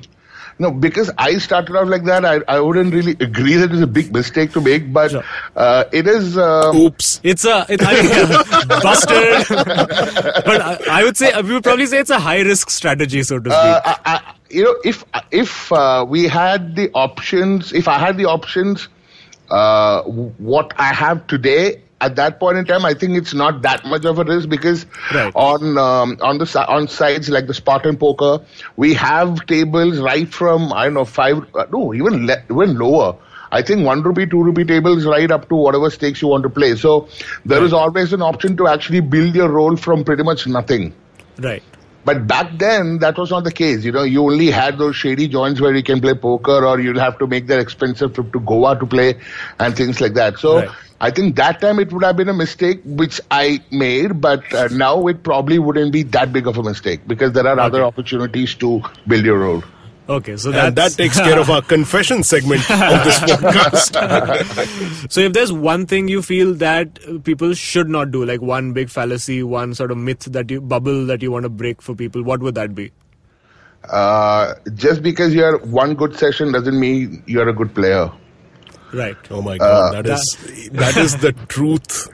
no, 0.59 0.71
because 0.71 1.11
I 1.19 1.39
started 1.39 1.77
out 1.77 1.87
like 1.89 2.05
that, 2.05 2.25
I, 2.25 2.41
I 2.49 2.61
wouldn't 2.61 2.93
really 2.93 3.13
agree 3.21 3.55
that 3.55 3.71
it's 3.73 3.81
a 3.83 3.87
big 3.87 4.13
mistake 4.13 4.53
to 4.53 4.61
make, 4.61 4.93
but 4.93 5.11
Sure. 5.13 5.25
uh, 5.57 5.85
it 5.93 6.07
is. 6.07 6.37
Um, 6.37 6.77
Oops. 6.77 7.21
It's 7.23 7.45
a, 7.45 7.65
it, 7.69 7.81
I 7.83 8.03
mean, 8.03 8.69
busted. 8.83 9.47
but 9.49 10.61
I, 10.61 10.79
I 10.91 11.05
would 11.05 11.17
say 11.17 11.33
we 11.43 11.53
would 11.53 11.63
probably 11.65 11.87
say 11.87 11.99
it's 11.99 12.11
a 12.11 12.19
high 12.19 12.41
risk 12.41 12.71
strategy, 12.71 13.23
so 13.23 13.39
to 13.39 13.51
speak. 13.51 13.59
uh, 13.59 13.81
I, 13.85 13.97
I, 14.05 14.35
you 14.51 14.65
know, 14.65 14.75
if 14.85 15.05
if 15.31 15.73
uh, 15.73 16.05
we 16.09 16.27
had 16.27 16.75
the 16.75 16.91
options, 16.93 17.73
if 17.73 17.87
I 17.89 17.99
had 17.99 18.17
the 18.17 18.25
options, 18.27 18.89
uh, 19.51 20.03
what 20.03 20.73
I 20.79 20.93
have 20.95 21.27
today. 21.27 21.83
At 22.01 22.15
that 22.17 22.39
point 22.39 22.59
in 22.59 22.65
time, 22.65 22.85
I 22.85 22.95
think 22.95 23.17
it's 23.17 23.35
not 23.35 23.63
that 23.63 23.85
much 23.85 24.05
of 24.05 24.19
a 24.19 24.25
risk 24.25 24.49
because 24.49 24.87
Right. 25.13 25.33
on 25.35 25.77
um, 25.79 26.17
on 26.23 26.39
the 26.39 26.65
on 26.69 26.87
sites 26.87 27.29
like 27.29 27.49
the 27.49 27.55
Spartan 27.55 27.97
Poker, 27.97 28.39
we 28.77 28.95
have 28.95 29.45
tables 29.47 29.99
right 29.99 30.29
from 30.33 30.73
I 30.73 30.85
don't 30.85 30.95
know 30.95 31.05
five, 31.05 31.39
uh, 31.57 31.67
no 31.73 31.93
even 31.95 32.27
le- 32.27 32.43
even 32.51 32.79
lower. 32.79 33.17
I 33.51 33.63
think 33.63 33.85
one 33.85 34.03
rupee, 34.03 34.27
two 34.27 34.43
rupee 34.45 34.65
tables 34.65 35.07
right 35.07 35.31
up 35.31 35.49
to 35.49 35.57
whatever 35.57 35.91
stakes 35.91 36.23
you 36.23 36.29
want 36.29 36.43
to 36.45 36.51
play. 36.51 36.77
So 36.77 37.09
there 37.45 37.65
is 37.65 37.73
always 37.73 38.13
an 38.13 38.23
option 38.23 38.57
to 38.59 38.69
actually 38.69 39.01
build 39.01 39.35
your 39.35 39.49
roll 39.49 39.75
from 39.77 40.05
pretty 40.05 40.23
much 40.23 40.47
nothing. 40.47 40.93
right. 41.39 41.63
But 42.05 42.27
back 42.27 42.59
then, 42.59 42.99
that 43.01 43.19
was 43.19 43.31
not 43.31 43.45
the 43.45 43.53
case. 43.53 43.85
You 43.85 43.93
know, 43.93 44.03
you 44.03 44.23
only 44.23 44.51
had 44.51 44.79
those 44.79 44.97
shady 44.97 45.29
joints 45.29 45.61
where 45.61 45.75
you 45.75 45.83
can 45.83 46.01
play 46.01 46.15
poker, 46.15 46.65
or 46.65 46.81
you'll 46.81 46.99
have 46.99 47.19
to 47.19 47.27
make 47.27 47.47
that 47.49 47.59
expensive 47.61 48.15
trip 48.15 48.33
to 48.33 48.41
Goa 48.41 48.79
to 48.79 48.87
play, 48.87 49.19
and 49.59 49.77
things 49.77 50.01
like 50.01 50.15
that. 50.15 50.39
So, 50.39 50.61
Right. 50.61 50.71
I 51.01 51.11
think 51.13 51.37
that 51.37 51.61
time 51.61 51.79
it 51.79 51.93
would 51.93 52.03
have 52.03 52.17
been 52.17 52.29
a 52.29 52.35
mistake, 52.35 52.81
which 52.85 53.21
I 53.31 53.61
made. 53.71 54.21
But 54.21 54.53
uh, 54.53 54.69
now 54.73 55.07
it 55.07 55.23
probably 55.23 55.59
wouldn't 55.59 55.93
be 55.93 56.03
that 56.05 56.33
big 56.33 56.47
of 56.49 56.59
a 56.59 56.63
mistake 56.63 57.07
because 57.07 57.33
there 57.33 57.47
are 57.47 57.59
other 57.59 57.85
opportunities 57.85 58.55
to 58.57 58.83
build 59.07 59.25
your 59.25 59.39
roll. 59.39 59.63
Okay, 60.09 60.39
so 60.39 60.51
that's, 60.51 60.69
And 60.69 60.77
that 60.77 60.93
takes 60.93 61.19
care 61.19 61.39
of 61.39 61.51
our 61.51 61.61
confession 61.75 62.23
segment 62.23 62.63
of 62.71 63.05
this 63.05 63.19
podcast. 63.19 65.09
So 65.11 65.21
if 65.21 65.35
there's 65.35 65.53
one 65.53 65.87
thing 65.87 66.09
you 66.09 66.23
feel 66.23 66.55
that 66.55 66.99
people 67.25 67.53
should 67.53 67.91
not 67.91 68.11
do, 68.11 68.25
like 68.25 68.41
one 68.41 68.73
big 68.73 68.89
fallacy, 68.89 69.43
one 69.43 69.75
sort 69.75 69.91
of 69.91 69.99
myth 69.99 70.21
that 70.21 70.51
you 70.51 70.63
bubble 70.63 71.05
that 71.07 71.23
you 71.23 71.31
want 71.31 71.43
to 71.43 71.51
break 71.51 71.83
for 71.83 71.95
people, 71.95 72.23
what 72.23 72.41
would 72.41 72.55
that 72.55 72.75
be? 72.75 72.91
Uh, 73.85 74.55
just 74.75 75.03
because 75.03 75.35
you 75.35 75.45
are 75.45 75.59
one 75.59 75.95
good 75.95 76.17
session 76.17 76.53
doesn't 76.53 76.79
mean 76.79 77.23
you're 77.27 77.49
a 77.49 77.53
good 77.53 77.75
player. 77.75 78.11
Right. 78.93 79.17
Oh 79.31 79.43
my 79.43 79.59
god, 79.59 79.95
that 79.95 80.07
is 80.07 80.71
that 80.73 80.97
is 80.97 81.17
the 81.19 81.33
truth. 81.49 82.09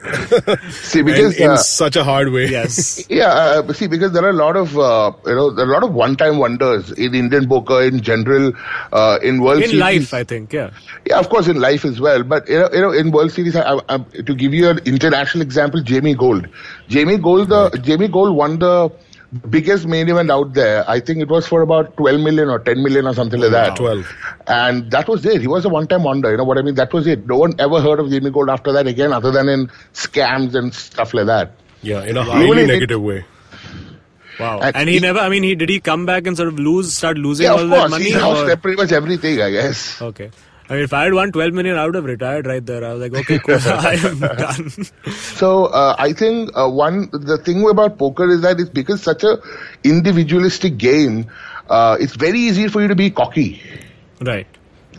See, 0.71 1.01
because 1.01 1.37
in 1.37 1.51
uh, 1.51 1.57
such 1.57 1.95
a 1.95 2.03
hard 2.03 2.29
way. 2.29 2.47
Yes. 2.47 3.03
Yeah, 3.15 3.27
uh, 3.27 3.71
see, 3.73 3.87
because 3.87 4.11
there 4.11 4.23
are 4.25 4.29
a 4.31 4.33
lot 4.33 4.57
of 4.57 4.77
uh, 4.77 5.11
you 5.25 5.35
know 5.35 5.51
there 5.51 5.65
are 5.65 5.69
a 5.69 5.73
lot 5.73 5.83
of 5.83 5.93
one-time 5.93 6.37
wonders 6.37 6.91
in 6.91 7.15
Indian 7.15 7.47
poker 7.47 7.81
in 7.83 8.01
general, 8.01 8.51
uh, 8.91 9.19
in 9.21 9.41
World 9.41 9.61
In 9.61 9.69
Series. 9.69 9.79
life, 9.79 10.13
I 10.13 10.23
think. 10.23 10.51
Yeah. 10.51 10.71
Yeah, 11.05 11.19
of 11.19 11.29
course, 11.29 11.47
in 11.47 11.59
life 11.61 11.85
as 11.85 12.01
well. 12.01 12.23
But 12.23 12.49
you 12.49 12.59
know, 12.59 12.69
you 12.73 12.81
know 12.81 12.91
in 12.91 13.11
World 13.11 13.31
Series, 13.31 13.55
I, 13.55 13.79
I, 13.87 13.97
to 13.99 14.35
give 14.35 14.53
you 14.53 14.69
an 14.69 14.79
international 14.85 15.43
example, 15.43 15.81
Jamie 15.81 16.15
Gold. 16.15 16.47
Jamie 16.89 17.17
Gold, 17.17 17.49
the 17.49 17.69
Jamie 17.83 18.07
Gold 18.09 18.35
won 18.35 18.59
the 18.59 18.91
biggest 19.49 19.85
main 19.87 20.09
event 20.09 20.31
out 20.31 20.53
there. 20.53 20.83
I 20.89 20.99
think 20.99 21.19
it 21.19 21.29
was 21.29 21.47
for 21.47 21.61
about 21.61 21.95
12 21.97 22.21
million 22.21 22.49
or 22.49 22.59
10 22.59 22.81
million 22.83 23.05
or 23.07 23.13
something 23.13 23.39
like 23.39 23.51
that. 23.51 23.75
12. 23.75 24.05
And 24.47 24.91
that 24.91 25.07
was 25.07 25.25
it. 25.25 25.41
He 25.41 25.47
was 25.47 25.65
a 25.65 25.69
one-time 25.69 26.03
wonder. 26.03 26.31
You 26.31 26.37
know 26.37 26.43
what 26.43 26.57
I 26.57 26.61
mean? 26.61 26.75
That 26.75 26.93
was 26.93 27.07
it. 27.07 27.25
No 27.27 27.37
one 27.37 27.53
ever 27.59 27.81
heard 27.81 27.99
of 27.99 28.09
Jamie 28.09 28.31
Gold 28.31 28.49
after 28.49 28.71
that 28.73 28.87
again, 28.87 29.11
other 29.13 29.31
than 29.31 29.49
in 29.49 29.67
scams 29.93 30.55
and 30.55 30.73
stuff 30.73 31.13
like 31.13 31.25
that. 31.27 31.51
Yeah, 31.81 32.03
in 32.03 32.17
a 32.17 32.21
Even 32.21 32.31
highly 32.33 32.51
in 32.51 32.57
it- 32.57 32.67
negative 32.73 33.01
way. 33.01 33.25
Wow. 34.39 34.59
And 34.59 34.75
And 34.75 34.89
he 34.89 34.95
he- 34.95 34.99
never. 35.01 35.19
I 35.19 35.29
mean, 35.29 35.43
he 35.43 35.55
did 35.55 35.69
he 35.69 35.79
come 35.79 36.05
back 36.05 36.27
and 36.27 36.35
sort 36.35 36.49
of 36.49 36.59
lose, 36.59 36.93
start 36.93 37.17
losing 37.17 37.45
Yeah, 37.45 37.53
all 37.53 37.59
of 37.61 37.69
that 37.69 37.79
course. 37.79 37.91
money? 37.91 38.05
He 38.05 38.15
lost 38.17 38.43
or- 38.49 38.55
pretty 38.57 38.75
much 38.81 38.91
everything, 38.91 39.41
I 39.41 39.49
guess. 39.51 40.01
Okay. 40.01 40.29
I 40.69 40.73
mean, 40.73 40.83
if 40.83 40.93
I 40.93 41.03
had 41.03 41.13
won 41.13 41.31
12 41.31 41.53
million, 41.53 41.77
I 41.77 41.85
would 41.85 41.95
have 41.95 42.05
retired 42.05 42.47
right 42.47 42.65
there. 42.65 42.83
I 42.83 42.93
was 42.93 43.01
like, 43.01 43.13
okay, 43.21 43.39
cool. 43.39 43.59
I 43.65 43.93
am 43.93 44.19
done. 44.19 44.69
So 45.13 45.65
uh, 45.65 45.95
I 45.97 46.13
think 46.13 46.51
uh, 46.55 46.69
one 46.69 47.09
the 47.11 47.37
thing 47.37 47.67
about 47.69 47.97
poker 47.99 48.29
is 48.29 48.41
that 48.41 48.59
it's 48.59 48.69
because 48.69 49.03
such 49.03 49.23
a 49.23 49.37
individualistic 49.83 50.77
game. 50.77 51.27
Uh, 51.69 51.97
it's 51.99 52.15
very 52.15 52.39
easy 52.39 52.67
for 52.67 52.81
you 52.81 52.87
to 52.87 52.95
be 52.95 53.11
cocky. 53.11 53.61
right. 54.21 54.47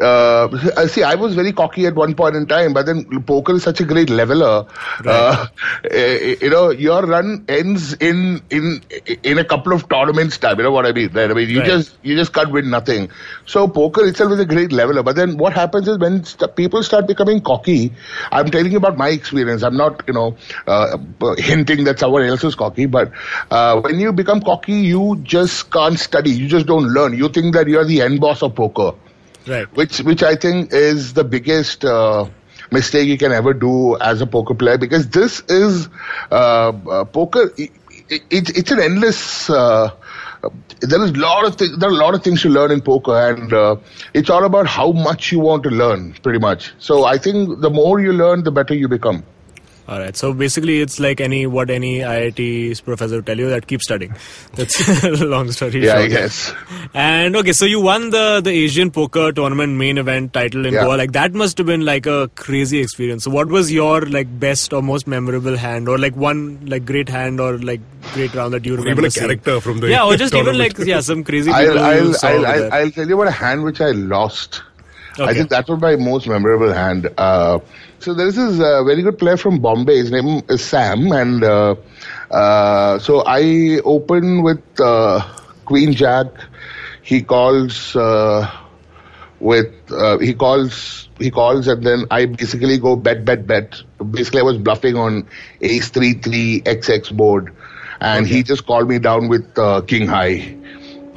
Uh, 0.01 0.87
see, 0.89 1.03
I 1.03 1.15
was 1.15 1.35
very 1.35 1.53
cocky 1.53 1.87
at 1.87 1.95
one 1.95 2.15
point 2.15 2.37
in 2.37 2.47
time, 2.47 2.73
but 2.73 2.87
then 2.87 3.05
poker 3.27 3.55
is 3.55 3.63
such 3.63 3.81
a 3.81 3.85
great 3.85 4.11
leveler. 4.11 4.67
Uh, 5.07 5.47
eh, 5.91 6.37
you 6.41 6.51
know, 6.51 6.71
your 6.71 7.03
run 7.07 7.45
ends 7.49 7.95
in 7.95 8.43
in 8.51 8.81
in 9.23 9.39
a 9.39 9.45
couple 9.45 9.73
of 9.73 9.89
tournaments 9.89 10.39
time. 10.39 10.57
You 10.59 10.65
know 10.65 10.73
what 10.73 10.87
I 10.87 10.93
mean? 10.93 11.11
Right? 11.13 11.31
I 11.31 11.35
mean, 11.35 11.49
you 11.49 11.61
Right. 11.61 11.67
just 11.67 11.97
you 12.03 12.17
just 12.17 12.33
can't 12.33 12.51
win 12.51 12.71
nothing. 12.71 13.11
So 13.47 13.67
poker 13.69 14.05
itself 14.07 14.33
is 14.33 14.41
a 14.41 14.47
great 14.47 14.73
leveler. 14.73 15.03
But 15.03 15.17
then 15.17 15.37
what 15.37 15.53
happens 15.53 15.89
is 15.89 15.99
when 15.99 16.25
st- 16.25 16.55
people 16.57 16.83
start 16.83 17.07
becoming 17.07 17.41
cocky, 17.41 17.93
I'm 18.33 18.51
telling 18.51 18.71
you 18.73 18.79
about 18.79 18.97
my 18.97 19.09
experience. 19.09 19.63
I'm 19.63 19.77
not 19.77 20.03
you 20.07 20.15
know 20.15 20.37
uh, 20.67 20.99
hinting 21.39 21.85
that 21.85 21.99
someone 21.99 22.23
else 22.23 22.45
is 22.45 22.55
cocky, 22.55 22.87
but 22.87 23.13
uh, 23.51 23.81
when 23.81 23.99
you 24.01 24.13
become 24.13 24.41
cocky, 24.41 24.75
you 24.95 25.19
just 25.23 25.71
can't 25.71 25.99
study. 25.99 26.31
You 26.31 26.49
just 26.49 26.67
don't 26.67 26.89
learn. 26.93 27.15
You 27.17 27.29
think 27.29 27.55
that 27.55 27.67
you're 27.69 27.85
the 27.85 28.01
end 28.03 28.21
boss 28.21 28.43
of 28.43 28.55
poker 28.55 28.93
Right. 29.47 29.73
which 29.77 29.99
which 30.01 30.23
I 30.23 30.35
think 30.35 30.73
is 30.73 31.15
the 31.15 31.23
biggest 31.23 31.85
uh, 31.85 32.29
mistake 32.73 33.07
you 33.09 33.17
can 33.17 33.33
ever 33.33 33.55
do 33.55 33.97
as 33.99 34.21
a 34.21 34.27
poker 34.27 34.55
player 34.55 34.77
because 34.77 35.09
this 35.09 35.41
is 35.49 35.89
uh, 36.33 36.69
uh, 36.71 37.05
poker. 37.05 37.53
It, 37.57 37.71
it, 38.09 38.57
it's 38.57 38.71
an 38.71 38.81
endless. 38.81 39.49
Uh, 39.49 39.91
there 40.81 41.03
is 41.03 41.17
lot 41.17 41.45
of 41.47 41.57
th- 41.57 41.71
there 41.79 41.89
are 41.89 41.93
a 41.93 41.97
lot 41.97 42.15
of 42.15 42.23
things 42.23 42.43
to 42.43 42.49
learn 42.49 42.71
in 42.71 42.81
poker, 42.81 43.17
and 43.17 43.53
uh, 43.53 43.77
it's 44.15 44.31
all 44.31 44.45
about 44.45 44.67
how 44.67 44.93
much 44.93 45.31
you 45.33 45.39
want 45.41 45.63
to 45.63 45.71
learn, 45.71 46.13
pretty 46.23 46.39
much. 46.39 46.73
So 46.79 47.05
I 47.05 47.19
think 47.19 47.61
the 47.61 47.71
more 47.71 48.01
you 48.01 48.13
learn, 48.13 48.43
the 48.43 48.51
better 48.53 48.75
you 48.75 48.89
become. 48.89 49.25
All 49.89 50.01
right. 50.01 50.17
So 50.17 50.33
basically, 50.33 50.81
it's 50.81 50.99
like 50.99 51.21
any 51.21 51.47
what 51.47 51.71
any 51.71 52.01
IIT 52.01 52.85
professor 52.85 53.23
tell 53.23 53.39
you 53.39 53.49
that 53.51 53.69
keep 53.69 53.81
studying. 53.83 54.15
That's 54.55 55.05
a 55.05 55.25
long 55.25 55.53
story 55.53 55.85
Yeah, 55.85 55.93
short. 55.93 56.05
I 56.05 56.09
guess. 56.09 56.53
And 56.93 57.37
okay, 57.37 57.53
so 57.53 57.65
you 57.67 57.81
won 57.81 58.11
the 58.11 58.41
the 58.43 58.51
Asian 58.51 58.91
Poker 58.91 59.31
Tournament 59.31 59.75
main 59.75 59.97
event 59.99 60.33
title 60.33 60.67
in 60.67 60.75
Yeah. 60.75 60.83
Goa. 60.85 60.97
Like 60.97 61.13
that 61.13 61.35
must 61.35 61.57
have 61.59 61.69
been 61.69 61.85
like 61.85 62.07
a 62.07 62.29
crazy 62.35 62.81
experience. 62.81 63.23
So 63.25 63.31
what 63.31 63.47
was 63.49 63.71
your 63.73 64.01
like 64.07 64.41
best 64.41 64.73
or 64.73 64.83
most 64.83 65.07
memorable 65.07 65.57
hand, 65.57 65.89
or 65.89 65.99
like 65.99 66.17
one 66.17 66.59
like 66.67 66.85
great 66.85 67.09
hand, 67.09 67.41
or 67.41 67.57
like 67.59 67.81
great 68.13 68.35
round 68.35 68.55
that 68.55 68.65
you 68.65 68.73
remember? 68.73 68.91
even 68.91 69.05
a 69.05 69.11
seeing? 69.11 69.27
character 69.29 69.61
from 69.61 69.79
the 69.81 69.89
yeah, 69.91 70.05
or 70.05 70.17
just 70.25 70.35
even 70.35 70.59
like 70.59 70.77
yeah, 70.79 70.99
some 71.01 71.23
crazy 71.23 71.53
people 71.53 71.79
I'll, 71.79 72.09
I'll, 72.09 72.15
saw 72.15 72.29
I'll, 72.29 72.39
over 72.39 72.47
I'll, 72.47 72.59
there. 72.59 72.73
I'll 72.75 72.91
tell 72.91 73.07
you 73.09 73.15
about 73.15 73.29
a 73.29 73.39
hand 73.39 73.63
which 73.63 73.81
I 73.81 73.91
lost. 73.93 74.63
I 75.25 75.33
Okay. 75.33 75.35
think 75.35 75.51
that 75.51 75.69
was 75.69 75.81
my 75.81 75.97
most 75.97 76.27
memorable 76.27 76.73
hand. 76.73 77.09
Uh, 77.17 77.59
so 77.99 78.15
there 78.15 78.27
is 78.27 78.37
this 78.37 78.61
uh, 78.61 78.83
very 78.85 79.03
good 79.03 79.19
player 79.19 79.37
from 79.37 79.61
Bombay. 79.61 79.97
His 79.97 80.11
name 80.11 80.43
is 80.49 80.65
Sam, 80.65 81.11
and 81.13 81.43
uh, 81.45 81.75
uh, 82.31 82.99
so 82.99 83.23
I 83.27 83.81
open 83.85 84.43
with 84.43 84.63
uh, 84.81 85.21
Queen 85.65 85.93
Jack. 85.93 86.27
He 87.03 87.23
calls 87.23 87.95
uh, 87.97 88.47
with 89.41 89.73
uh, 89.91 90.19
he 90.19 90.35
calls 90.35 91.09
he 91.19 91.31
calls, 91.31 91.67
and 91.69 91.83
then 91.85 92.05
I 92.11 92.27
basically 92.27 92.79
go 92.79 92.97
bet 92.97 93.25
bet 93.25 93.47
bet. 93.47 93.83
Basically, 94.11 94.41
I 94.41 94.45
was 94.45 94.59
bluffing 94.59 94.97
on 94.97 95.29
Ace 95.61 95.91
three 95.91 96.15
three 96.15 96.63
XX 96.67 97.11
board, 97.11 97.55
and 98.01 98.27
he 98.27 98.43
just 98.43 98.67
called 98.67 98.89
me 98.89 98.99
down 98.99 99.29
with 99.29 99.59
uh, 99.59 99.83
King 99.83 100.07
High 100.07 100.56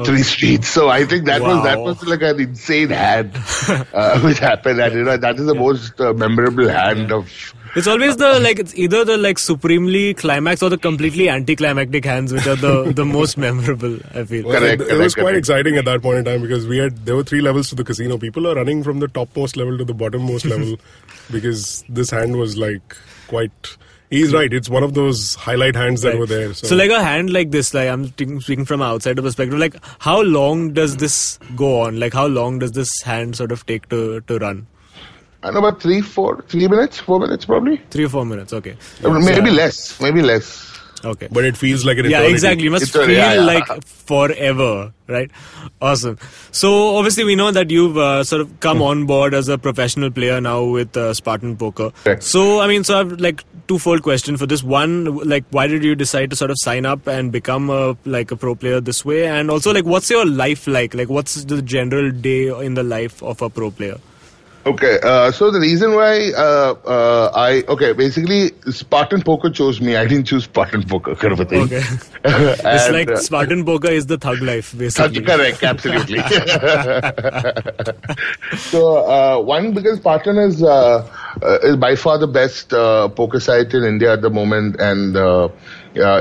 three 0.03 0.23
streets. 0.23 0.67
So 0.69 0.89
I 0.89 1.05
think 1.05 1.25
that 1.25 1.41
was 1.41 1.63
that 1.63 1.79
was 1.79 2.03
like 2.05 2.21
an 2.21 2.39
insane 2.39 2.89
hand 2.89 3.31
uh, 3.93 4.19
which 4.21 4.39
happened, 4.39 4.79
and 4.79 4.93
you 4.93 5.03
know 5.03 5.17
that 5.17 5.35
is 5.39 5.45
the 5.45 5.55
most 5.55 5.99
uh, 5.99 6.13
memorable 6.13 6.67
hand 6.67 7.11
of. 7.11 7.53
It's 7.75 7.85
always 7.87 8.17
the 8.17 8.39
like 8.43 8.59
it's 8.59 8.75
either 8.75 9.05
the 9.05 9.17
like 9.17 9.37
supremely 9.37 10.13
climax 10.13 10.63
or 10.63 10.69
the 10.69 10.77
completely 10.77 11.29
anticlimactic 11.29 12.03
hands 12.03 12.33
which 12.33 12.47
are 12.47 12.55
the 12.55 12.93
the 12.95 13.05
most 13.05 13.37
memorable. 13.37 13.99
I 14.13 14.23
feel. 14.23 14.45
Well, 14.45 14.59
Correct, 14.59 14.81
it, 14.81 14.85
it 14.85 14.87
correct, 14.89 15.03
was 15.03 15.13
quite 15.15 15.23
correct. 15.23 15.37
exciting 15.37 15.77
at 15.77 15.85
that 15.85 16.01
point 16.01 16.19
in 16.19 16.25
time 16.25 16.41
because 16.41 16.67
we 16.67 16.77
had 16.77 17.05
there 17.05 17.15
were 17.15 17.23
three 17.23 17.41
levels 17.41 17.69
to 17.69 17.75
the 17.75 17.83
casino. 17.83 18.17
People 18.17 18.47
are 18.47 18.55
running 18.55 18.83
from 18.83 18.99
the 18.99 19.07
topmost 19.07 19.57
level 19.57 19.77
to 19.77 19.85
the 19.85 19.93
bottommost 19.93 20.49
level 20.49 20.77
because 21.31 21.83
this 21.89 22.09
hand 22.09 22.37
was 22.37 22.57
like 22.57 22.95
quite. 23.27 23.77
He's 24.09 24.33
right. 24.33 24.51
It's 24.51 24.69
one 24.69 24.81
of 24.81 24.95
those 24.95 25.35
highlight 25.35 25.75
hands 25.75 26.01
that 26.01 26.09
Right. 26.09 26.19
were 26.19 26.25
there. 26.25 26.53
So, 26.53 26.67
So 26.67 26.75
like 26.75 26.89
a 26.89 27.03
hand 27.03 27.31
like 27.31 27.51
this, 27.51 27.73
like 27.75 27.87
I'm 27.89 28.05
speaking 28.07 28.41
speaking 28.41 28.65
from 28.65 28.81
an 28.81 28.87
outsider 28.87 29.21
perspective, 29.21 29.59
like 29.59 29.75
how 29.99 30.21
long 30.21 30.73
does 30.73 30.97
this 30.97 31.37
go 31.55 31.81
on? 31.81 31.99
Like 31.99 32.13
how 32.13 32.25
long 32.25 32.57
does 32.59 32.71
this 32.71 32.89
hand 33.03 33.35
sort 33.35 33.51
of 33.51 33.65
take 33.67 33.87
to 33.89 34.21
to 34.21 34.39
run? 34.39 34.65
I 35.43 35.51
know 35.51 35.59
about 35.59 35.81
three, 35.81 36.01
four, 36.01 36.43
three 36.49 36.67
minutes, 36.67 36.99
four 36.99 37.19
minutes 37.19 37.45
probably. 37.45 37.77
Three 37.91 38.05
or 38.05 38.09
four 38.09 38.25
minutes, 38.25 38.51
okay. 38.51 38.75
Maybe 39.03 39.51
Yeah. 39.51 39.55
less, 39.55 40.01
maybe 40.01 40.21
less. 40.21 40.68
Okay. 41.03 41.27
but 41.31 41.45
it 41.45 41.55
feels 41.57 41.85
like 41.85 41.97
an 41.97 42.05
yeah, 42.05 42.17
eternity. 42.17 42.33
exactly. 42.33 42.63
You 42.65 42.71
must 42.71 42.83
It's 42.83 42.95
a- 42.95 42.99
feel 43.05 43.11
yeah, 43.11 43.33
yeah. 43.35 43.41
like 43.41 43.83
forever, 43.85 44.93
right? 45.07 45.31
Awesome. 45.81 46.17
So 46.51 46.95
obviously 46.97 47.23
we 47.23 47.35
know 47.35 47.51
that 47.51 47.69
you've 47.69 47.97
uh, 47.97 48.23
sort 48.23 48.41
of 48.41 48.59
come 48.59 48.81
on 48.81 49.05
board 49.05 49.33
as 49.33 49.47
a 49.47 49.57
professional 49.57 50.11
player 50.11 50.41
now 50.41 50.63
with 50.63 50.95
uh, 50.97 51.13
Spartan 51.13 51.55
Poker. 51.57 51.91
Correct. 52.03 52.23
So 52.23 52.59
I 52.59 52.67
mean, 52.67 52.83
so 52.83 52.99
I've 52.99 53.13
like 53.19 53.43
twofold 53.67 54.01
question 54.03 54.35
for 54.35 54.45
this. 54.45 54.63
One, 54.63 55.05
like, 55.27 55.45
why 55.51 55.67
did 55.67 55.83
you 55.83 55.95
decide 55.95 56.31
to 56.31 56.35
sort 56.35 56.51
of 56.51 56.57
sign 56.59 56.85
up 56.85 57.07
and 57.07 57.31
become 57.31 57.69
a 57.69 57.95
like 58.05 58.31
a 58.31 58.35
pro 58.35 58.55
player 58.55 58.81
this 58.81 59.05
way? 59.05 59.27
And 59.27 59.49
also, 59.51 59.73
like, 59.73 59.85
what's 59.85 60.09
your 60.09 60.25
life 60.25 60.67
like? 60.67 60.93
Like, 60.93 61.09
what's 61.09 61.43
the 61.45 61.61
general 61.61 62.11
day 62.11 62.47
in 62.65 62.73
the 62.73 62.83
life 62.83 63.21
of 63.23 63.41
a 63.41 63.49
pro 63.49 63.71
player? 63.71 63.97
Okay, 64.65 64.99
uh, 65.03 65.31
so 65.31 65.51
the 65.51 65.59
reason 65.59 65.95
why 65.95 66.33
uh, 66.33 66.73
uh, 66.85 67.31
I 67.33 67.63
okay 67.69 67.93
basically 67.93 68.51
Spartan 68.69 69.21
Poker 69.21 69.49
chose 69.49 69.79
me. 69.79 69.95
I 69.95 70.05
didn't 70.05 70.25
choose 70.25 70.43
Spartan 70.43 70.83
Poker 70.83 71.15
kind 71.15 71.31
of 71.31 71.39
a 71.39 71.45
thing. 71.45 71.63
Okay. 71.63 71.81
it's 72.25 72.91
like 72.91 73.09
uh, 73.09 73.15
Spartan 73.15 73.63
Poker 73.63 73.87
is 73.87 74.07
the 74.07 74.17
thug 74.17 74.41
life, 74.41 74.77
basically. 74.77 75.21
correct, 75.21 75.63
absolutely. 75.63 76.19
so 78.57 79.09
uh, 79.09 79.39
one 79.39 79.73
because 79.73 79.99
Spartan 79.99 80.37
is 80.37 80.61
uh, 80.61 81.07
uh, 81.41 81.59
is 81.63 81.77
by 81.77 81.95
far 81.95 82.17
the 82.17 82.27
best 82.27 82.73
uh, 82.73 83.07
poker 83.07 83.39
site 83.39 83.73
in 83.73 83.85
India 83.85 84.11
at 84.11 84.21
the 84.21 84.29
moment, 84.29 84.75
and 84.79 85.15
uh, 85.15 85.45
uh, 85.45 85.49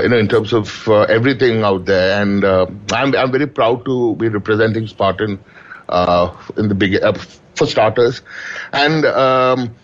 you 0.01 0.07
know 0.07 0.17
in 0.17 0.29
terms 0.29 0.53
of 0.53 0.87
uh, 0.87 1.01
everything 1.01 1.63
out 1.63 1.83
there, 1.85 2.21
and 2.21 2.45
I'm 2.45 3.13
I'm 3.15 3.31
very 3.31 3.47
proud 3.47 3.83
to 3.83 4.15
be 4.15 4.29
representing 4.29 4.87
Spartan 4.87 5.43
uh, 5.89 6.33
in 6.57 6.69
the 6.69 6.75
big 6.75 6.95
for 7.59 7.67
starters, 7.67 8.21
and. 8.73 9.05
Um, 9.05 9.75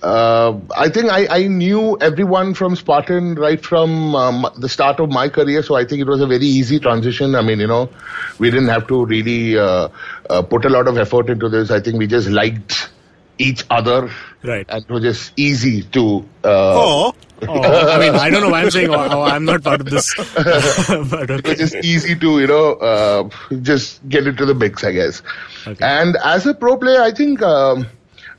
uh, 0.00 0.56
I 0.76 0.90
think 0.90 1.10
I, 1.10 1.26
I 1.28 1.46
knew 1.48 1.98
everyone 2.00 2.54
from 2.54 2.76
Spartan 2.76 3.34
right 3.34 3.60
from 3.60 4.14
um, 4.14 4.46
the 4.56 4.68
start 4.68 5.00
of 5.00 5.10
my 5.10 5.28
career, 5.28 5.60
so 5.64 5.74
I 5.74 5.84
think 5.84 6.00
it 6.02 6.06
was 6.06 6.20
a 6.20 6.26
very 6.28 6.46
easy 6.46 6.78
transition. 6.78 7.34
I 7.34 7.42
mean, 7.42 7.58
you 7.58 7.66
know, 7.66 7.88
we 8.38 8.48
didn't 8.48 8.68
have 8.68 8.86
to 8.88 9.04
really 9.06 9.58
uh, 9.58 9.88
uh, 10.30 10.42
put 10.42 10.64
a 10.66 10.68
lot 10.68 10.86
of 10.86 10.98
effort 10.98 11.30
into 11.30 11.48
this. 11.48 11.72
I 11.72 11.80
think 11.80 11.98
we 11.98 12.06
just 12.06 12.28
liked 12.28 12.90
each 13.38 13.64
other, 13.70 14.08
Right. 14.44 14.66
and 14.68 14.84
it 14.84 14.88
was 14.88 15.02
just 15.02 15.32
easy 15.36 15.82
to. 15.82 16.24
Uh, 16.44 17.10
Oh, 17.46 17.88
I 17.90 17.98
mean, 17.98 18.14
I 18.14 18.30
don't 18.30 18.42
know 18.42 18.50
why 18.50 18.62
I'm 18.62 18.70
saying 18.70 18.90
oh, 18.90 19.08
oh, 19.10 19.22
I'm 19.22 19.44
not 19.44 19.62
part 19.62 19.80
of 19.80 19.88
this. 19.88 20.12
but 20.36 21.30
okay. 21.30 21.54
just 21.54 21.76
easy 21.76 22.16
to 22.16 22.40
you 22.40 22.46
know 22.46 22.72
uh, 22.74 23.28
just 23.62 24.06
get 24.08 24.26
into 24.26 24.44
the 24.44 24.54
mix, 24.54 24.82
I 24.82 24.92
guess. 24.92 25.22
Okay. 25.66 25.84
And 25.84 26.16
as 26.24 26.46
a 26.46 26.54
pro 26.54 26.76
player, 26.76 27.00
I 27.00 27.12
think 27.12 27.40
um, 27.42 27.86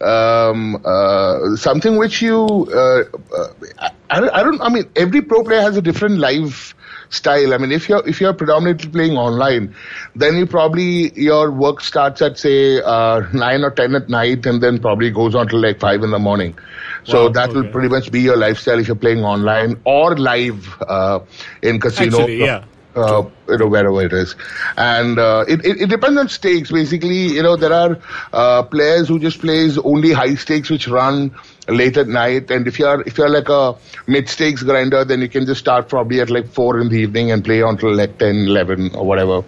um, 0.02 0.82
uh, 0.86 1.56
something 1.56 1.98
which 1.98 2.22
you 2.22 2.46
uh, 2.74 3.04
uh, 3.36 3.48
I, 3.80 3.92
I 4.10 4.20
don't 4.20 4.30
I 4.30 4.44
don't 4.44 4.62
I 4.62 4.70
mean 4.70 4.90
every 4.96 5.22
pro 5.22 5.44
player 5.44 5.62
has 5.62 5.78
a 5.78 5.82
different 5.82 6.20
life 6.20 6.76
style. 7.10 7.54
I 7.54 7.58
mean, 7.58 7.72
if 7.72 7.90
you're 7.90 8.08
if 8.08 8.22
you're 8.22 8.34
predominantly 8.34 8.90
playing 8.90 9.18
online, 9.18 9.76
then 10.16 10.38
you 10.38 10.46
probably 10.46 11.12
your 11.20 11.52
work 11.52 11.82
starts 11.82 12.22
at 12.22 12.38
say 12.38 12.82
uh, 12.82 13.22
nine 13.34 13.64
or 13.64 13.72
ten 13.72 13.96
at 13.96 14.10
night, 14.10 14.46
and 14.46 14.62
then 14.62 14.80
probably 14.80 15.12
goes 15.12 15.36
on 15.36 15.48
till 15.48 15.62
like 15.62 15.80
five 15.80 16.04
in 16.04 16.12
the 16.12 16.20
morning. 16.20 16.58
So 17.04 17.26
Wow, 17.26 17.30
that 17.34 17.54
will 17.54 17.68
pretty 17.70 17.90
much 17.90 18.12
be 18.12 18.22
your 18.22 18.38
lifestyle 18.38 18.80
if 18.80 18.88
you're 18.88 18.96
playing 18.96 19.24
online 19.24 19.80
or 19.84 20.16
live 20.16 20.82
uh, 20.82 21.20
in 21.62 21.80
casino. 21.80 22.20
Actually, 22.20 22.40
yeah. 22.40 22.64
Uh, 22.96 23.30
you 23.48 23.58
know 23.58 23.68
wherever 23.68 24.02
it 24.02 24.12
is, 24.12 24.36
and 24.76 25.20
uh, 25.20 25.46
it, 25.48 25.64
it 25.64 25.82
it 25.82 25.90
depends 25.90 26.20
on 26.20 26.28
stakes. 26.28 26.72
Basically, 26.72 27.28
you 27.28 27.44
know 27.44 27.56
there 27.56 27.72
are 27.72 28.00
uh, 28.34 28.64
players 28.64 29.08
who 29.08 29.20
just 29.20 29.40
plays 29.40 29.78
only 29.78 30.12
high 30.12 30.34
stakes, 30.34 30.72
which 30.72 30.88
run 30.88 31.34
late 31.70 31.98
at 31.98 32.08
night. 32.08 32.52
And 32.52 32.68
if 32.68 32.80
you're 32.80 33.02
if 33.02 33.18
you're 33.18 33.30
like 33.30 33.50
a 33.50 33.76
mid 34.08 34.30
stakes 34.30 34.64
grinder, 34.64 35.04
then 35.06 35.22
you 35.22 35.30
can 35.30 35.46
just 35.46 35.60
start 35.60 35.90
probably 35.90 36.22
at 36.22 36.30
like 36.30 36.48
four 36.48 36.80
in 36.80 36.90
the 36.90 36.98
evening 36.98 37.32
and 37.32 37.44
play 37.44 37.62
until 37.62 37.94
like 37.94 38.18
10, 38.18 38.48
11 38.48 38.96
or 38.96 39.06
whatever. 39.06 39.44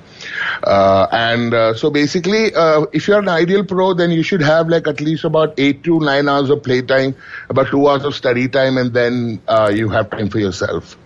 Uh, 0.64 1.08
and 1.12 1.54
uh, 1.54 1.74
so 1.74 1.90
basically, 1.90 2.54
uh, 2.56 2.86
if 2.94 3.08
you're 3.08 3.20
an 3.20 3.30
ideal 3.30 3.66
pro, 3.66 3.94
then 3.94 4.12
you 4.12 4.24
should 4.24 4.42
have 4.42 4.68
like 4.68 4.88
at 4.88 5.02
least 5.02 5.24
about 5.24 5.54
eight 5.58 5.84
to 5.84 6.00
nine 6.00 6.30
hours 6.30 6.50
of 6.50 6.64
playtime, 6.64 7.16
about 7.50 7.68
two 7.68 7.88
hours 7.88 8.04
of 8.04 8.16
study 8.16 8.48
time, 8.48 8.78
and 8.78 8.94
then 8.94 9.42
uh, 9.48 9.72
you 9.74 9.90
have 9.90 10.10
time 10.10 10.30
for 10.30 10.40
yourself. 10.40 10.98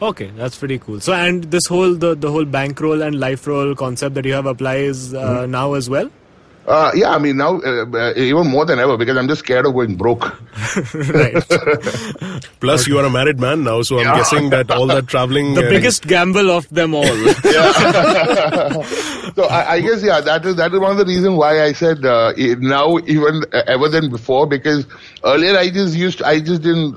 Okay, 0.00 0.32
that's 0.36 0.58
pretty 0.58 0.78
cool. 0.80 0.98
So, 0.98 1.12
and 1.12 1.44
this 1.44 1.66
whole 1.68 1.94
the 1.94 2.16
the 2.16 2.30
whole 2.30 2.44
bankroll 2.44 3.02
and 3.02 3.20
life 3.20 3.46
roll 3.46 3.76
concept 3.76 4.16
that 4.16 4.24
you 4.24 4.32
have 4.32 4.46
applies 4.46 5.14
uh, 5.14 5.46
now 5.46 5.74
as 5.74 5.88
well. 5.88 6.10
Uh, 6.66 6.92
yeah, 6.94 7.10
I 7.10 7.18
mean 7.18 7.36
now 7.38 7.60
uh, 7.60 7.84
uh, 7.92 8.12
even 8.14 8.46
more 8.46 8.64
than 8.64 8.78
ever 8.78 8.96
because 8.96 9.16
I'm 9.16 9.26
just 9.26 9.40
scared 9.40 9.66
of 9.66 9.74
going 9.74 9.96
broke. 9.96 10.22
right. 10.94 11.42
Plus, 12.60 12.86
you 12.86 12.98
are 13.00 13.04
a 13.04 13.10
married 13.10 13.40
man 13.40 13.64
now, 13.64 13.82
so 13.82 13.98
I'm 13.98 14.16
guessing 14.16 14.50
that 14.50 14.70
all 14.70 14.86
that 14.86 15.08
traveling. 15.08 15.54
The 15.54 15.66
uh, 15.66 15.70
biggest 15.70 16.06
gamble 16.06 16.52
of 16.52 16.68
them 16.68 16.94
all. 16.94 17.02
so 19.34 19.44
I, 19.44 19.72
I 19.72 19.80
guess 19.80 20.04
yeah, 20.04 20.20
that 20.20 20.44
is 20.44 20.54
that 20.56 20.72
is 20.72 20.78
one 20.78 20.92
of 20.92 20.98
the 20.98 21.04
reasons 21.04 21.36
why 21.36 21.64
I 21.64 21.72
said 21.72 22.04
uh, 22.04 22.32
now 22.58 22.98
even 23.06 23.42
uh, 23.52 23.62
ever 23.66 23.88
than 23.88 24.08
before 24.10 24.46
because 24.46 24.86
earlier 25.24 25.58
I 25.58 25.68
just 25.70 25.96
used 25.96 26.22
I 26.22 26.38
just 26.38 26.62
didn't. 26.62 26.94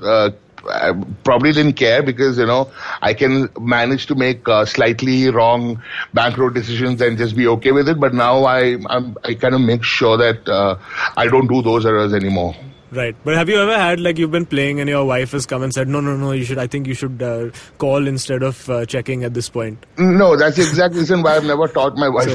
I 0.70 0.92
probably 1.24 1.52
didn't 1.52 1.74
care 1.74 2.02
because 2.02 2.38
you 2.38 2.46
know 2.46 2.70
I 3.02 3.14
can 3.14 3.48
manage 3.60 4.06
to 4.06 4.14
make 4.14 4.48
uh, 4.48 4.64
slightly 4.64 5.30
wrong 5.30 5.82
bankroll 6.14 6.50
decisions 6.50 7.00
and 7.00 7.16
just 7.18 7.36
be 7.36 7.46
okay 7.48 7.72
with 7.72 7.88
it. 7.88 7.98
But 8.00 8.14
now 8.14 8.44
I 8.44 8.76
I'm, 8.86 9.16
I 9.24 9.34
kind 9.34 9.54
of 9.54 9.60
make 9.60 9.84
sure 9.84 10.16
that 10.16 10.48
uh, 10.48 10.76
I 11.16 11.26
don't 11.28 11.46
do 11.46 11.62
those 11.62 11.86
errors 11.86 12.14
anymore. 12.14 12.54
Right. 12.92 13.16
But 13.24 13.34
have 13.34 13.48
you 13.48 13.60
ever 13.60 13.76
had 13.76 13.98
like 13.98 14.16
you've 14.16 14.30
been 14.30 14.46
playing 14.46 14.78
and 14.80 14.88
your 14.88 15.04
wife 15.04 15.32
has 15.32 15.44
come 15.44 15.62
and 15.62 15.72
said, 15.72 15.88
no, 15.88 16.00
no, 16.00 16.16
no, 16.16 16.30
you 16.32 16.44
should. 16.44 16.58
I 16.58 16.66
think 16.68 16.86
you 16.86 16.94
should 16.94 17.20
uh, 17.20 17.50
call 17.78 18.06
instead 18.06 18.42
of 18.42 18.68
uh, 18.70 18.86
checking 18.86 19.24
at 19.24 19.34
this 19.34 19.48
point. 19.48 19.84
No, 19.98 20.36
that's 20.36 20.56
the 20.56 20.62
exact 20.62 20.94
reason 20.94 21.22
why 21.22 21.36
I've 21.36 21.44
never 21.44 21.66
taught 21.66 21.96
my 21.96 22.08
wife. 22.08 22.28